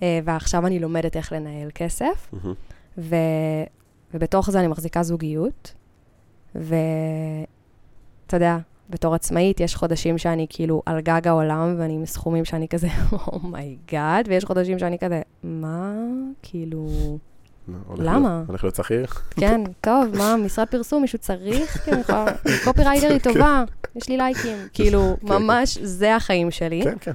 [0.01, 2.29] אה, ועכשיו אני לומדת איך לנהל כסף.
[2.33, 2.53] מהמם.
[4.13, 5.73] ובתוך זה אני מחזיקה זוגיות,
[6.55, 6.67] ואתה
[8.33, 8.57] יודע,
[8.89, 12.87] בתור עצמאית יש חודשים שאני כאילו על גג העולם, ואני עם סכומים שאני כזה,
[13.27, 15.93] oh my god, ויש חודשים שאני כזה, מה?
[16.41, 16.87] כאילו,
[17.97, 18.43] למה?
[18.47, 19.05] הולך להיות שכיר?
[19.05, 19.21] כן.
[19.39, 21.89] כן, טוב, מה, משרד פרסום, מישהו צריך?
[21.89, 23.63] אני יכולה, אני קופירייטרית טובה,
[23.95, 24.57] יש לי לייקים.
[24.73, 25.27] כאילו, כן.
[25.27, 26.81] ממש, זה החיים שלי.
[26.83, 27.11] כן, כן.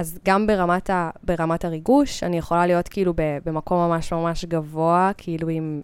[0.00, 1.10] אז גם ברמת, ה...
[1.22, 3.12] ברמת הריגוש, אני יכולה להיות כאילו.
[3.16, 5.80] במקום ממש ממש גבוה, כאילו עם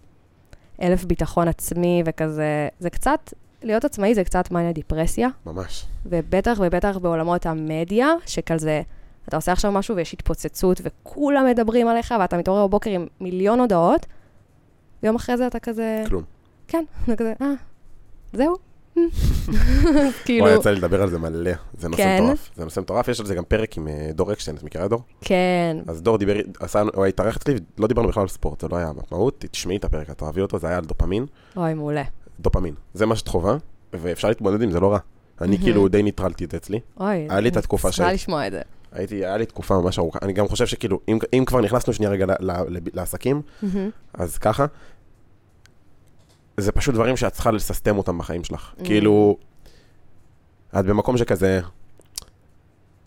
[0.83, 5.87] אלף ביטחון עצמי וכזה, זה קצת, להיות עצמאי זה קצת מניה דיפרסיה, ממש.
[6.07, 8.83] ובטח ובטח בעולמות המדיה, שכזה,
[9.29, 14.07] אתה עושה עכשיו משהו ויש התפוצצות וכולם מדברים עליך, ואתה מתעורר בבוקר עם מיליון הודעות,
[15.03, 16.23] ויום אחרי זה אתה כזה, כלום.
[16.69, 17.53] כן, אתה כזה, אה,
[18.33, 18.57] זהו.
[20.25, 21.51] כאילו, וואי, יצא לי לדבר על זה מלא.
[21.79, 22.23] זה נושא כן.
[22.23, 22.51] מטורף.
[22.57, 25.03] זה נושא מטורף, יש על זה גם פרק עם אה, דור אקשטיין, את מכירה דור?
[25.21, 28.77] כן, אז דור דיבר, עשה, הוא התארח אצלי, לא דיברנו בכלל על ספורט, זה לא
[28.77, 31.27] היה מהות, תשמעי את הפרק, את אוהבי אותו, זה היה על דופמין.
[31.57, 32.03] אוי, מעולה.
[32.41, 32.75] דופמין.
[32.95, 33.57] זה מה שאת חווה,
[33.93, 34.99] ואפשר להתמודד עם זה, לא רע.
[35.41, 35.59] אני.
[35.59, 36.81] כאילו די ניטרלתי את זה אצלי.
[37.01, 38.61] אוי, היה לי את התקופה שהייתי- לשמוע את זה.
[38.93, 40.19] הייתי, היה לי תקופה ממש ארוכה.
[40.23, 43.43] אני גם חושב שכאילו, אם, אם כבר נכנסנו שנייה רגע ל, ל, ל, לעסקים,
[44.15, 44.67] אז ככה,
[46.57, 48.75] זה פשוט דברים שאת צריכה לססטם אותם בחיים שלך.
[48.79, 48.85] Mm.
[48.85, 49.37] כאילו,
[50.79, 51.61] את במקום שכזה,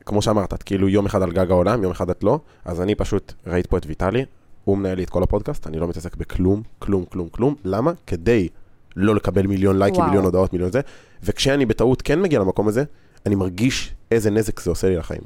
[0.05, 2.95] כמו שאמרת, את כאילו יום אחד על גג העולם, יום אחד את לא, אז אני
[2.95, 4.25] פשוט, ראית פה את ויטלי,
[4.63, 7.55] הוא מנהל לי את כל הפודקאסט, אני לא מתעסק בכלום, כלום, כלום, כלום.
[7.63, 7.91] למה?
[8.07, 8.47] כדי
[8.95, 10.05] לא לקבל מיליון לייקים.
[10.05, 10.81] מיליון הודעות, מיליון זה,
[11.23, 12.83] וכשאני בטעות כן מגיע למקום הזה,
[13.25, 15.21] אני מרגיש איזה נזק זה עושה לי לחיים.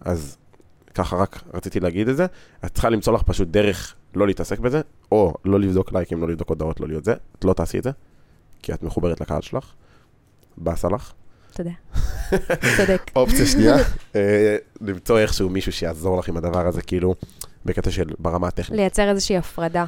[0.00, 0.36] אז
[0.94, 2.26] ככה רק רציתי להגיד את זה.
[2.64, 4.80] את צריכה למצוא לך פשוט דרך לא להתעסק בזה,
[5.12, 7.14] או לא לבדוק לייקים, לא לבדוק הודעות, לא להיות זה.
[7.38, 7.90] את לא תעשי את זה,
[8.62, 9.72] כי את מחוברת לקהל שלך.
[10.56, 11.12] באסה לך.
[11.52, 11.70] תודה.
[12.76, 13.10] צודק.
[13.16, 13.76] אופציה שנייה,
[14.16, 17.14] אה, למצוא איכשהו מישהו שיעזור לך עם הדבר הזה, כאילו,
[17.64, 18.80] בקטע של ברמה הטכנית.
[18.80, 19.84] לייצר איזושהי הפרדה.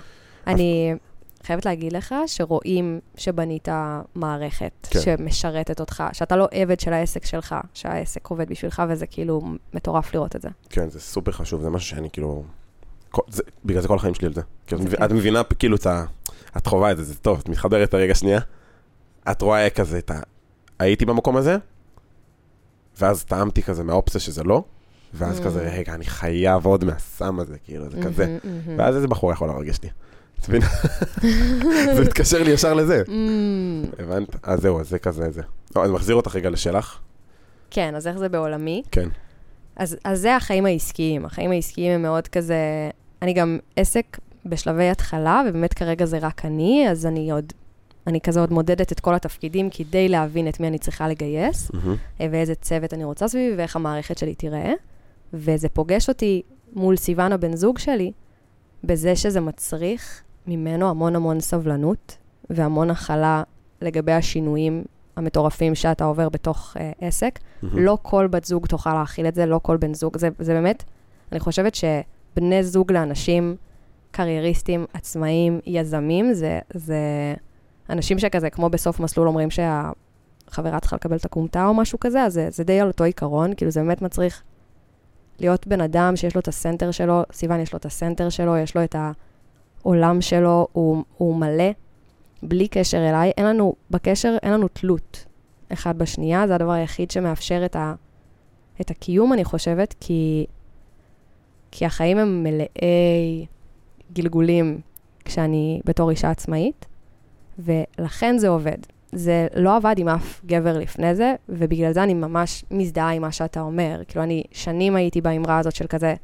[0.46, 0.94] אני
[1.42, 3.68] חייבת להגיד לך שרואים שבנית
[4.14, 5.00] מערכת כן.
[5.00, 9.42] שמשרתת אותך, שאתה לא עבד של העסק שלך, שהעסק עובד בשבילך, וזה כאילו
[9.74, 10.48] מטורף לראות את זה.
[10.70, 12.44] כן, זה סופר חשוב, זה משהו שאני כאילו...
[13.28, 14.40] זה, בגלל זה כל החיים שלי על זה.
[14.66, 16.04] כי את, מבינה כאילו את ה...
[16.56, 18.40] את חווה את זה, זה טוב, את מתחברת רגע שנייה.
[19.30, 20.20] את רואה כזה את ה...
[20.78, 21.56] הייתי במקום הזה,
[23.00, 24.64] ואז טעמתי כזה מהאופציה שזה לא,
[25.14, 25.44] ואז Mm.
[25.44, 28.26] כזה, רגע, אני חייב עוד מהסם הזה, כאילו, זה כזה.
[28.26, 28.78] מהמם, מהמם.
[28.78, 29.88] ואז איזה בחורה יכולה להרגיש לי.
[30.40, 30.66] את מבינה?
[31.96, 33.02] זה מתקשר לי ישר לזה.
[33.08, 33.84] מהמם.
[33.98, 34.28] הבנת?
[34.42, 35.42] אז זהו, אז זה כזה, זה.
[35.76, 36.98] לא, אני מחזיר אותך רגע לשלך.
[37.70, 38.82] כן, אז איך זה בעולמי?
[38.90, 39.08] כן.
[39.78, 41.24] אז, אז זה החיים העסקיים.
[41.24, 42.56] החיים העסקיים הם מאוד כזה...
[43.22, 47.52] אני גם עסק בשלבי התחלה, ובאמת כרגע זה רק אני, אז אני עוד...
[48.06, 51.70] אני כזה עוד מודדת את כל התפקידים כדי להבין את מי אני צריכה לגייס.
[52.20, 54.72] אה, ואיזה צוות אני רוצה סביבי, ואיך המערכת שלי תיראה.
[55.34, 58.12] וזה פוגש אותי מול סיוון הבן זוג שלי,
[58.84, 62.16] בזה שזה מצריך ממנו המון המון סבלנות,
[62.50, 63.42] והמון הכלה
[63.82, 64.84] לגבי השינויים
[65.18, 67.38] המטורפים שאתה עובר בתוך אה, עסק.
[67.62, 67.78] מהמם.
[67.78, 70.18] לא כל בת זוג תוכל להכיל את זה, לא כל בן זוג.
[70.18, 70.84] זה, זה באמת,
[71.32, 73.56] אני חושבת שבני זוג לאנשים
[74.10, 77.34] קרייריסטים, עצמאים, יזמים, זה, זה
[77.90, 82.32] אנשים שכזה, כמו בסוף מסלול אומרים שהחברה צריכה לקבל את הכומתה או משהו כזה, אז
[82.32, 84.42] זה, זה די על אותו עיקרון, כאילו זה באמת מצריך
[85.40, 88.76] להיות בן אדם שיש לו את הסנטר שלו, סיוון יש לו את הסנטר שלו, יש
[88.76, 88.96] לו את
[89.82, 91.70] העולם שלו, הוא, הוא מלא,
[92.42, 93.32] בלי קשר אליי.
[93.36, 95.24] אין לנו, בקשר אין לנו תלות.
[95.72, 97.94] אחד בשנייה, זה הדבר היחיד שמאפשר את, ה,
[98.80, 100.46] את הקיום, אני חושבת, כי,
[101.70, 103.46] כי החיים הם מלאי
[104.12, 104.80] גלגולים
[105.24, 106.86] כשאני בתור אישה עצמאית,
[107.58, 108.78] ולכן זה עובד.
[109.12, 113.32] זה לא עבד עם אף גבר לפני זה, ובגלל זה אני ממש מזדהה עם מה
[113.32, 114.02] שאתה אומר.
[114.08, 116.14] כאילו, אני שנים הייתי באמרה הזאת של כזה,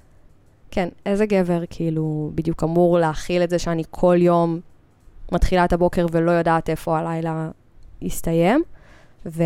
[0.71, 4.61] כן, איזה גבר כאילו בדיוק אמור להכיל את זה שאני כל יום
[5.35, 7.51] מתחילה את הבוקר ולא יודעת איפה הלילה
[8.03, 8.63] יסתיים.
[9.27, 9.43] ו...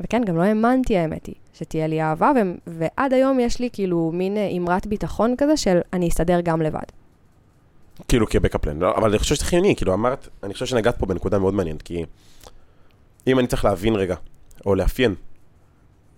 [0.00, 2.38] וכן, גם לא האמנתי, האמת היא, שתהיה לי אהבה, ו...
[2.66, 6.84] ועד היום יש לי כאילו מין אה, אמרת ביטחון כזה של אני אסתדר גם לבד.
[8.08, 11.38] כאילו כבקפלן, לא, אבל אני חושב שזה חיוני, כאילו אמרת, אני חושב שנגעת פה בנקודה
[11.38, 12.04] מאוד מעניינת, כי
[13.26, 14.16] אם אני צריך להבין רגע,
[14.66, 15.14] או לאפיין,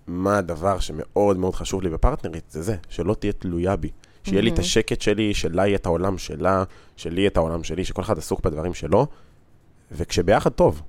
[0.06, 3.90] מה הדבר שמאוד מאוד חשוב לי בפרטנרית, זה זה, שלא תהיה תלויה בי.
[4.26, 6.64] שיהיה לי את השקט שלי, שלה יהיה את העולם שלה,
[6.96, 9.06] שלי יהיה את העולם שלי, שכל אחד עסוק בדברים שלו,
[9.92, 10.82] וכשביחד טוב.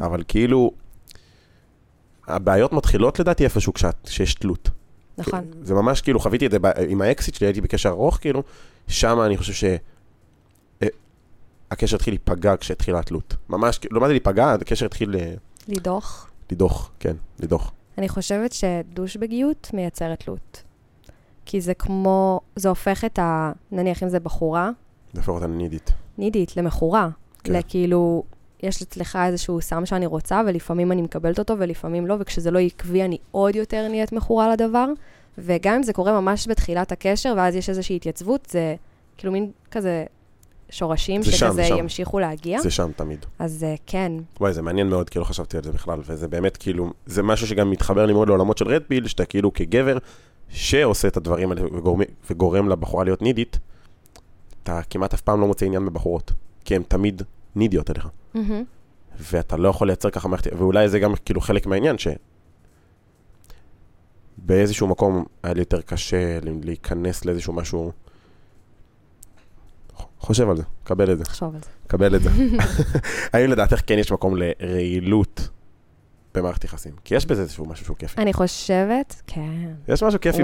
[0.00, 0.72] אבל כאילו,
[2.26, 3.72] הבעיות מתחילות לדעתי איפשהו
[4.04, 4.70] כשיש תלות.
[5.18, 5.44] נכון.
[5.62, 8.42] זה ממש כאילו, חוויתי את זה עם האקסיט שלי, הייתי בקשר ארוך, כאילו,
[8.88, 9.64] שם אני חושב ש...
[10.82, 10.88] אה,
[11.70, 13.36] הקשר התחיל להיפגע כשהתחילה התלות.
[13.48, 15.16] ממש, לא מה זה להיפגע, הקשר התחיל...
[15.68, 16.30] לדוח.
[16.52, 17.72] לדוח, כן, לדוח.
[17.98, 20.62] אני חושבת שדושבגיות מייצרת תלות.
[21.48, 23.52] כי זה כמו, זה הופך את ה...
[23.72, 24.70] נניח אם זה בחורה.
[25.12, 25.92] זה הופך אותה לנידית.
[26.18, 27.08] נידית, למכורה.
[27.44, 27.52] כן.
[27.52, 28.22] לכאילו,
[28.62, 33.02] יש אצלך איזשהו סם שאני רוצה, ולפעמים אני מקבלת אותו ולפעמים לא, וכשזה לא עקבי
[33.02, 34.86] אני עוד יותר נהיית מכורה לדבר.
[35.38, 38.74] וגם אם זה קורה ממש בתחילת הקשר, ואז יש איזושהי התייצבות, זה
[39.16, 40.04] כאילו מין כזה
[40.70, 41.76] שורשים זה שם, שכזה שם.
[41.76, 42.60] ימשיכו להגיע.
[42.60, 43.26] זה שם תמיד.
[43.38, 46.56] אז אה, כן, וואי, זה מעניין מאוד, כי לא חשבתי על זה בכלל, וזה באמת
[46.56, 49.98] כאילו, זה משהו שגם מתחבר לי מאוד לעולמות של רדפיל, שאתה כאילו כגבר
[50.48, 52.00] שעושה את הדברים האלה וגורם,
[52.30, 53.58] וגורם לבחורה להיות נידית,
[54.62, 56.32] אתה כמעט אף פעם לא מוצא עניין בבחורות,
[56.64, 57.22] כי הן תמיד
[57.56, 58.08] נידיות אליך.
[58.34, 58.64] מהמם.
[59.18, 61.96] ואתה לא יכול לייצר ככה מערכת, ואולי זה גם כאילו חלק מהעניין,
[64.38, 67.92] שבאיזשהו מקום היה לי יותר קשה להיכנס לאיזשהו משהו...
[70.20, 71.68] חושב על זה, קבל את זה, תחשוב על זה.
[71.86, 72.30] קבל את זה.
[73.32, 75.48] האם לדעתך כן יש מקום לרעילות
[76.34, 76.92] במערכת יחסים?
[77.04, 78.20] כי יש בזה איזשהו משהו שהוא כיפי.
[78.20, 79.70] אני חושבת, כן.
[79.88, 80.42] יש משהו כיפי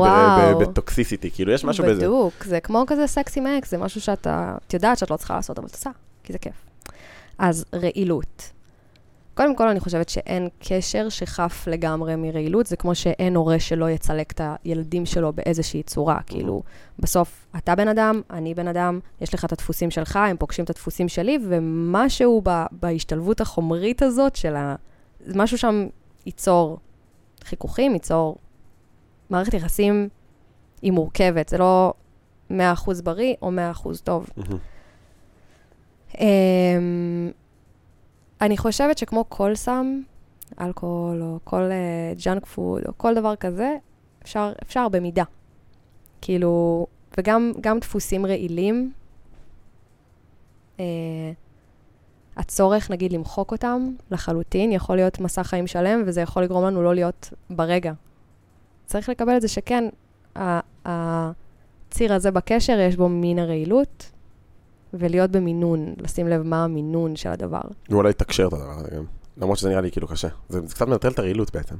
[0.60, 2.00] בטוקסיסיטי, כאילו יש משהו בזה.
[2.00, 5.58] בדוק, זה כמו כזה סקסי מקס, זה משהו שאתה, את יודעת שאת לא צריכה לעשות,
[5.58, 5.90] אבל את עושה,
[6.24, 6.54] כי זה כיף.
[7.38, 8.53] אז רעילות.
[9.34, 14.32] קודם כל, אני חושבת שאין קשר שחף לגמרי מרעילות, זה כמו שאין הורה שלא יצלק
[14.32, 16.18] את הילדים שלו באיזושהי צורה.
[16.26, 16.62] כאילו,
[16.98, 20.70] בסוף, אתה בן אדם, אני בן אדם, יש לך את הדפוסים שלך, הם פוגשים את
[20.70, 24.74] הדפוסים שלי, ומשהו ב- בהשתלבות החומרית הזאת של ה...
[25.34, 25.86] משהו שם
[26.26, 26.78] ייצור
[27.44, 28.36] חיכוכים, ייצור...
[29.30, 30.08] מערכת יחסים
[30.82, 31.94] היא מורכבת, זה לא
[32.50, 32.54] 100%
[33.04, 33.50] בריא או
[33.84, 34.26] 100% טוב.
[38.40, 40.00] אני חושבת שכמו כל סם,
[40.60, 41.70] אלכוהול או כל
[42.24, 43.76] ג'אנק פוד או כל דבר כזה,
[44.22, 45.24] אפשר, אפשר במידה.
[46.20, 46.86] כאילו,
[47.18, 48.92] וגם גם דפוסים רעילים,
[50.80, 50.84] אה,
[52.36, 56.94] הצורך, נגיד, למחוק אותם לחלוטין, יכול להיות מסע חיים שלם, וזה יכול לגרום לנו לא
[56.94, 57.92] להיות ברגע.
[58.84, 59.84] צריך לקבל את זה שכן,
[60.84, 64.10] הציר הזה בקשר, יש בו מין הרעילות,
[64.98, 67.60] ולהיות במינון, לשים לב מה המינון של הדבר.
[67.88, 69.04] ואולי תקשר את הדבר הזה גם.
[69.36, 70.28] למרות שזה נראה לי כאילו קשה.
[70.48, 71.74] זה זה קצת מנטרל את הרעילות בעצם.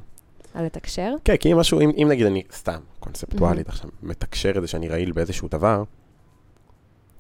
[0.55, 1.15] על לתקשר?
[1.25, 4.89] כן, כי אם משהו, אם, אם נגיד אני סתם, קונספטואלית עכשיו, מתקשר את זה שאני
[4.89, 5.83] רעיל באיזשהו דבר,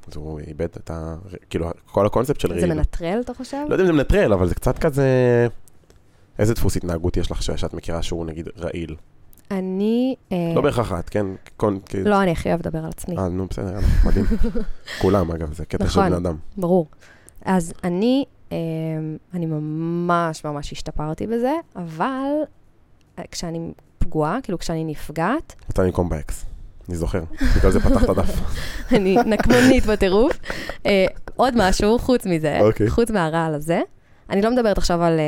[0.08, 1.16] אז הוא איבד את ה...
[1.50, 2.74] כאילו, כל הקונספט של זה רעיל.
[2.74, 3.56] מנטרל, אתה חושב?
[3.68, 5.08] לא יודע אם זה מנטרל, אבל זה קצת כזה...
[6.38, 8.96] איזה דפוס התנהגות יש לך שאת מכירה שהוא נגיד רעיל?
[9.58, 10.14] אני...
[10.32, 11.26] אה, לא בהכרח את, כן?
[12.04, 14.24] לא, אני הכי אוהב לדבר על עצמי, אה, נו, בסדר, מדהים.
[15.02, 16.10] כולם, אגב, זה קטע של נכון.
[16.10, 16.36] בן אדם.
[16.56, 16.86] ברור.
[17.44, 18.56] אז אני, אה,
[19.34, 22.30] אני ממש ממש השתפרתי בזה, אבל
[23.18, 26.44] אה, כשאני פגועה, כאילו כשאני נפגעת, רוצה לנקום באקס.
[26.88, 27.22] אני זוכר,
[27.56, 28.40] בגלל זה פתח את הדף.
[28.96, 30.38] אני נקמנית בטירוף.
[31.36, 32.90] עוד משהו, חוץ מזה, אוקיי.
[32.90, 33.80] חוץ מהרעל הזה,
[34.30, 35.20] אני לא מדברת עכשיו על...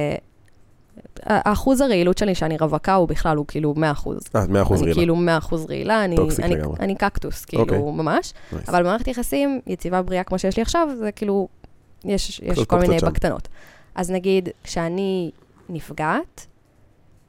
[1.23, 4.19] האחוז הרעילות שלי שאני רווקה הוא בכלל, הוא כאילו 100 אחוז.
[4.37, 4.95] אה, 100% אני רעילה.
[4.95, 6.77] כאילו 100 אחוז רעילה, אני, אני, לגמרי.
[6.81, 7.79] אני קקטוס, כאילו, אוקיי.
[7.79, 8.33] ממש.
[8.53, 8.69] nice.
[8.69, 11.49] אבל במערכת יחסים, יציבה בריאה כמו שיש לי עכשיו, זה כאילו,
[12.05, 12.97] יש, יש כל מיני.
[12.99, 13.49] בקטנות.
[13.95, 15.31] אז נגיד, כשאני
[15.69, 16.47] נפגעת,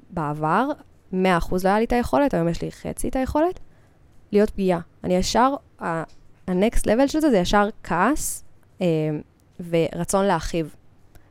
[0.09, 0.67] בעבר,
[1.13, 3.59] 100% לא היה לי את היכולת, היום יש לי חצי את היכולת,
[4.31, 4.79] להיות פגיעה.
[5.03, 8.43] אני ישר, ה-next level של זה, זה ישר כעס
[8.81, 8.85] אה,
[9.69, 10.75] ורצון להכאיב.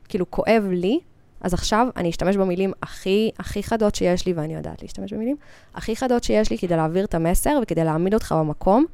[0.09, 0.99] כאילו, כואב לי,
[1.41, 5.35] אז עכשיו אני אשתמש במילים הכי, הכי חדות שיש לי, ואני יודעת להשתמש במילים,
[5.75, 8.85] הכי חדות שיש לי כדי להעביר את המסר וכדי להעמיד אותך במקום,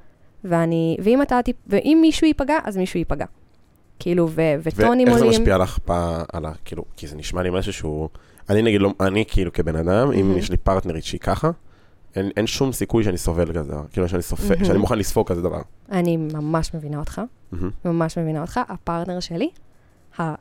[0.43, 3.25] ואני, ואם אתה, ואם מישהו ייפגע, אז מישהו ייפגע.
[3.99, 5.41] כאילו, ו, וטונים ואיך זה עולים.
[5.41, 6.51] משפיע לך ב- על ה...
[6.65, 8.09] כאילו, כי זה נשמע לי משהו שהוא...
[8.49, 10.37] אני נגיד, לא, אני כאילו כבן אדם, אם מהמם.
[10.37, 11.51] יש לי פרטנרית שהיא ככה,
[12.15, 13.83] אין, אין שום סיכוי שאני סובל כזה דבר.
[13.91, 14.65] כאילו, שאני סופג, מהמם.
[14.65, 15.61] שאני מוכן לספוג כזה דבר.
[15.91, 17.21] אני ממש מבינה אותך,
[17.51, 17.69] מהמם.
[17.85, 18.59] ממש מבינה אותך.
[18.69, 19.49] הפרטנר שלי,
[20.17, 20.33] הר...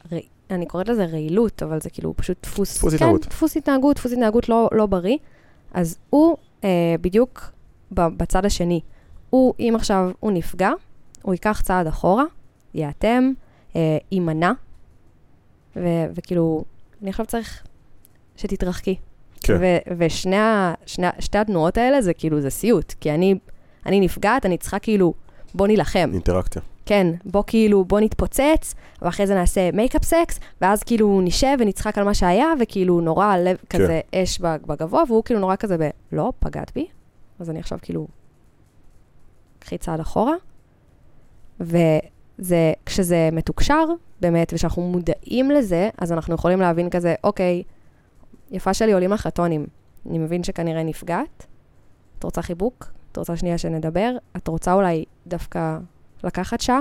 [0.51, 2.77] אני קוראת לזה רעילות, אבל זה כאילו פשוט דפוס...
[2.79, 3.27] דפוס כן, התנהגות.
[3.27, 5.17] דפוס התנהגות, דפוס התנהגות לא, לא בריא.
[5.75, 6.69] אז הוא אה,
[7.01, 7.51] בדיוק
[7.93, 8.81] בצד השני.
[9.31, 10.71] הוא, אם עכשיו הוא נפגע,
[11.23, 12.25] הוא ייקח צעד אחורה,
[12.75, 13.33] ייאטם,
[13.77, 14.53] אה, יימנע,
[15.77, 15.81] ו-
[16.15, 16.65] וכאילו,
[17.03, 17.63] אני עכשיו צריך
[18.37, 18.97] שתתרחקי.
[19.41, 19.57] כן.
[19.61, 22.95] ו- ושני ה- שני, ה- שתי התנועות האלה זה כאילו, זה סיוט.
[23.01, 23.35] כי אני,
[23.87, 25.15] אני נפגעת, אני צריכה כאילו,
[25.55, 26.11] בוא נילחם.
[26.13, 26.63] אינטראקציה.
[26.87, 32.05] כן, בוא כאילו, בוא נתפוצץ, ואחרי זה נעשה makeup sex, ואז כאילו נשב ונצחק על
[32.05, 33.79] מה שהיה, וכאילו נורא הלב כן.
[33.79, 35.91] כזה אש בגבוה, והוא כאילו נורא כזה ב...
[36.13, 36.87] לא, פגעת בי,
[37.39, 38.07] אז אני עכשיו כאילו...
[39.59, 40.35] קחי צעד אחורה.
[41.61, 43.85] וזה, כשזה מתוקשר,
[44.21, 47.63] באמת, ושאנחנו מודעים לזה, אז אנחנו יכולים להבין כזה, אוקיי,
[48.51, 49.67] יפה שלי עולים לך הטונים.
[50.11, 51.47] אני מבין שכנראה נפגעת.
[52.19, 52.93] את רוצה חיבוק?
[53.13, 54.17] את רוצה שנייה שנדבר?
[54.37, 55.79] את רוצה אולי דווקא
[56.25, 56.81] לקחת שעה?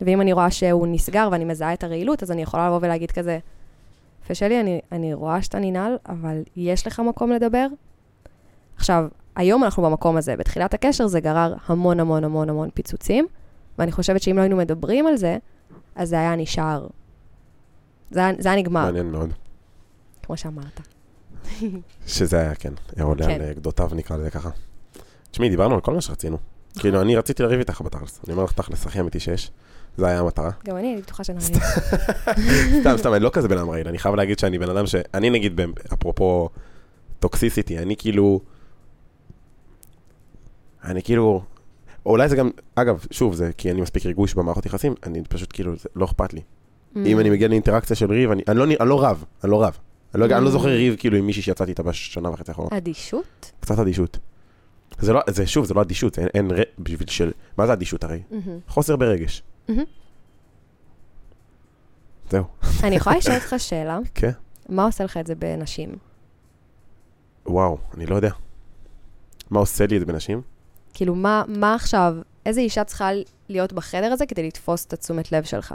[0.00, 3.38] ואם אני רואה שהוא נסגר ואני מזהה את הרעילות, אז אני יכולה לבוא ולהגיד כזה,
[4.24, 7.66] יפה שלי, אני, אני רואה שאתה ננעל, אבל יש לך מקום לדבר?
[8.76, 9.06] עכשיו,
[9.36, 10.36] היום אנחנו במקום הזה.
[10.36, 13.26] בתחילת הקשר זה גרר המון המון המון המון פיצוצים,
[13.78, 15.38] ואני חושבת שאם לא היינו מדברים על זה,
[15.94, 16.86] אז זה היה נשאר.
[18.10, 19.32] זה היה, זה היה נגמר, מעניין מאוד.
[20.22, 20.80] כמו שאמרת.
[22.06, 23.40] שזה היה, כן, עולה כן.
[23.40, 24.50] על גדותיו, נקרא לזה ככה.
[25.30, 26.38] תשמעי, דיברנו על כל מה שרצינו.
[26.78, 28.20] כאילו, אני רציתי לריב איתך בתכלס.
[28.24, 29.50] אני אומר לך תכלס, הכי אמיתי שיש.
[29.96, 30.50] זה היה המטרה.
[30.64, 31.42] גם אני הייתי בטוחה שנריב.
[32.80, 33.88] סתם, סתם, אני לא כזה בן אדם רעיל.
[33.88, 34.94] אני חייב להגיד שאני בן אדם ש...
[35.14, 35.60] אני נגיד,
[35.92, 36.48] אפרופו
[37.20, 38.40] טוקסיסיטי, אני כאילו...
[40.84, 41.42] אני כאילו...
[42.06, 45.76] אולי זה גם, אגב, שוב, זה כי אני מספיק ריגוש במערכות יחסים, אני פשוט כאילו,
[45.76, 46.40] זה לא אכפת לי.
[46.40, 46.98] Mm.
[47.06, 49.78] אם אני מגיע לאינטראקציה של ריב, אני אני לא אני לא רב, אני לא רב.
[50.14, 50.52] אני לא- אני לא Mm.
[50.52, 52.72] זוכר ריב כאילו עם מישהי שיצאתי איתה בשנה וחצי האחרונות.
[52.72, 53.52] אדישות?
[53.60, 54.18] קצת אדישות.
[54.98, 56.62] זה לא, זה שוב, זה לא אדישות, אין, אין ר...
[56.78, 57.32] בשביל של...
[57.56, 58.22] מה זה אדישות הרי?
[58.30, 58.58] מהמם.
[58.68, 59.42] חוסר ברגש.
[62.30, 62.44] זהו.
[62.82, 63.98] אני יכולה לשאול אותך שאלה?
[64.14, 64.30] כן.
[64.68, 65.96] מה עושה לך את זה בנשים?
[67.46, 68.30] וואו, אני לא יודע.
[69.50, 70.42] מה עושה לי את זה בנשים?
[70.94, 72.14] כאילו, מה, מה עכשיו,
[72.46, 73.10] איזה אישה צריכה
[73.48, 75.74] להיות בחדר הזה כדי לתפוס את התשומת לב שלך?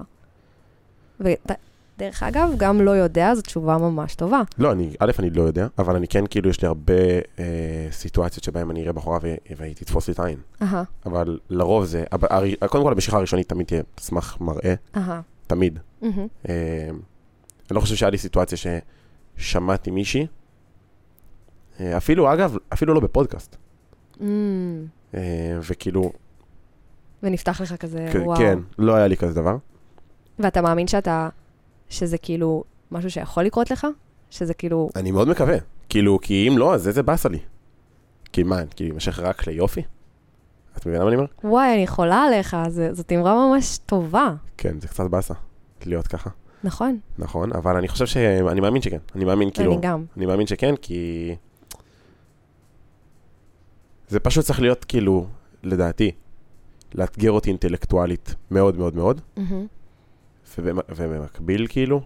[1.98, 4.42] ודרך אגב, גם לא יודע, זו תשובה ממש טובה.
[4.58, 6.94] לא, אני, א', אני לא יודע, אבל אני כן, כאילו, יש לי הרבה
[7.40, 7.44] אה,
[7.92, 10.38] סיטואציות שבהן אני אראה בחורה ו- והיא תתפוס לי את העין.
[10.62, 15.22] אהה, אבל לרוב זה, הב- הר- קודם כל, המשיכה הראשונית תמיד תהיה סמך מראה, אהה.
[15.48, 15.80] תמיד.
[16.02, 16.28] מהמם.
[16.50, 16.54] אה,
[17.70, 18.58] אני לא חושב שהיה לי סיטואציה
[19.38, 20.28] ששמעתי מישהי,
[21.80, 23.56] אה, אפילו, אגב, אפילו לא בפודקאסט.
[24.20, 24.22] Mm,
[25.14, 25.20] אה,
[25.70, 26.12] וכאילו,
[27.24, 28.38] ונפתח לך כזה, כ- וואו.
[28.38, 29.56] כן, לא היה לי כזה דבר.
[30.40, 31.30] ואתה מאמין שאתה,
[31.94, 33.88] שזה כאילו משהו שיכול לקרות לך?
[34.30, 35.58] שזה כאילו, אני מאוד מקווה.
[35.90, 37.40] כאילו, כי אם לא, אז איזה באסה לי.
[38.32, 39.82] כי מה, כאילו, יימשך רק ליופי?
[40.78, 41.28] את מבינה מה אני אומר?
[41.44, 45.34] וואי, אני חולה עליך, זה- זאת אמרה ממש טובה, כן, זה קצת באסה
[45.86, 46.30] להיות ככה.
[46.64, 47.00] נכון?
[47.18, 48.18] נכון, אבל אני חושב ש...
[48.18, 48.98] אני מאמין שכן.
[49.16, 49.72] אני מאמין, כאילו...
[49.74, 50.06] אני גם.
[50.18, 51.36] אני מאמין שכן, כי...
[54.08, 55.28] זה פשוט צריך להיות, כאילו,
[55.64, 56.12] לדעתי,
[56.96, 59.68] לאתגר אותי אינטלקטואלית מאוד מאוד מאוד, מהמם.
[60.60, 62.02] ובמ- ובמקביל, כאילו,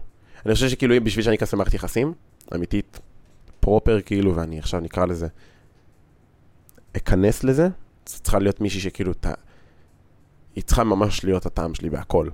[0.46, 2.12] אני חושב שכאילו, בשביל שאני אכנס למערכת יחסים,
[2.54, 3.00] אמיתית,
[3.60, 5.28] פרופר, כאילו, ואני עכשיו נקרא לזה,
[6.96, 7.68] אכנס לזה,
[8.06, 9.26] זה צריכה להיות מישהי שכאילו, ת...
[10.56, 12.28] היא צריכה ממש להיות הטעם שלי בהכל.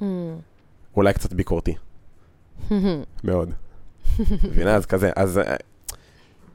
[0.00, 0.04] Mm.
[0.96, 1.74] אולי קצת ביקורתי,
[3.24, 3.50] מאוד.
[4.20, 4.74] מבינה?
[4.76, 5.56] אז כזה, אז אה,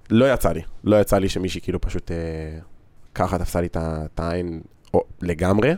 [0.10, 2.60] לא יצא לי, לא יצא לי שמישהי כאילו פשוט אה,
[3.16, 4.62] ככה תפסה לי את העין
[5.22, 5.74] לגמרי,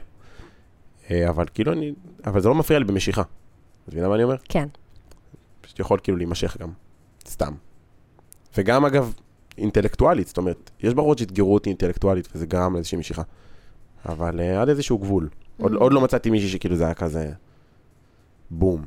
[1.29, 1.93] אבל כאילו אני,
[2.25, 3.21] אבל זה לא מפריע לי במשיכה.
[3.21, 4.35] את מבינה מה אני אומר?
[4.49, 4.67] כן.
[5.61, 6.71] פשוט יכול כאילו להימשך גם,
[7.27, 7.53] סתם.
[8.57, 9.13] וגם אגב,
[9.57, 13.21] אינטלקטואלית, זאת אומרת, יש בחורות שאתגרו אותי אינטלקטואלית וזה גרם לאיזושהי משיכה.
[14.05, 15.29] אבל אה, עד איזשהו גבול.
[15.61, 15.77] עוד, Mm.
[15.77, 17.31] עוד לא מצאתי מישהי שכאילו זה היה כזה
[18.49, 18.85] בום,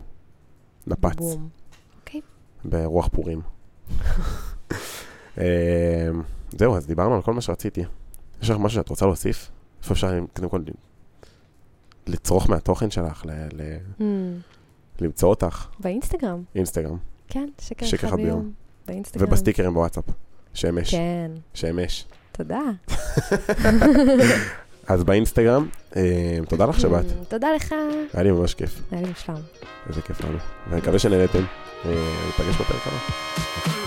[0.86, 1.16] נפץ.
[1.16, 1.48] בום.
[2.64, 3.40] ברוח פורים.
[5.38, 6.08] אה,
[6.58, 7.84] זהו, אז דיברנו על כל מה שרציתי.
[8.42, 9.50] יש לך משהו שאת רוצה להוסיף?
[9.82, 10.60] איפה אפשר, קודם כל,
[12.10, 13.30] לצרוך מהתוכן שלך, ל-
[13.62, 14.02] ל- Mm.
[15.00, 16.96] למצוא אותך, באינסטגרם, אינסטגרם,
[17.28, 18.26] כן, שקר שקר אחד ביום.
[18.28, 18.52] ביום.
[18.86, 19.26] באינסטגרם.
[19.28, 20.04] ובסטיקרים בוואטסאפ.
[20.54, 22.04] שמש, כן, שמש.
[22.32, 22.60] תודה.
[24.88, 26.02] אז באינסטגרם, אה,
[26.48, 27.74] תודה לך שבאת, Mm, תודה לך.
[28.12, 29.34] היה לי ממש כיף, היה לי מושלם.
[29.88, 30.38] איזה כיף לנו.
[30.68, 31.44] ואני מקווה שנהנתם.
[31.84, 31.90] אה,
[32.26, 33.79] ניפגש בפרק הבא.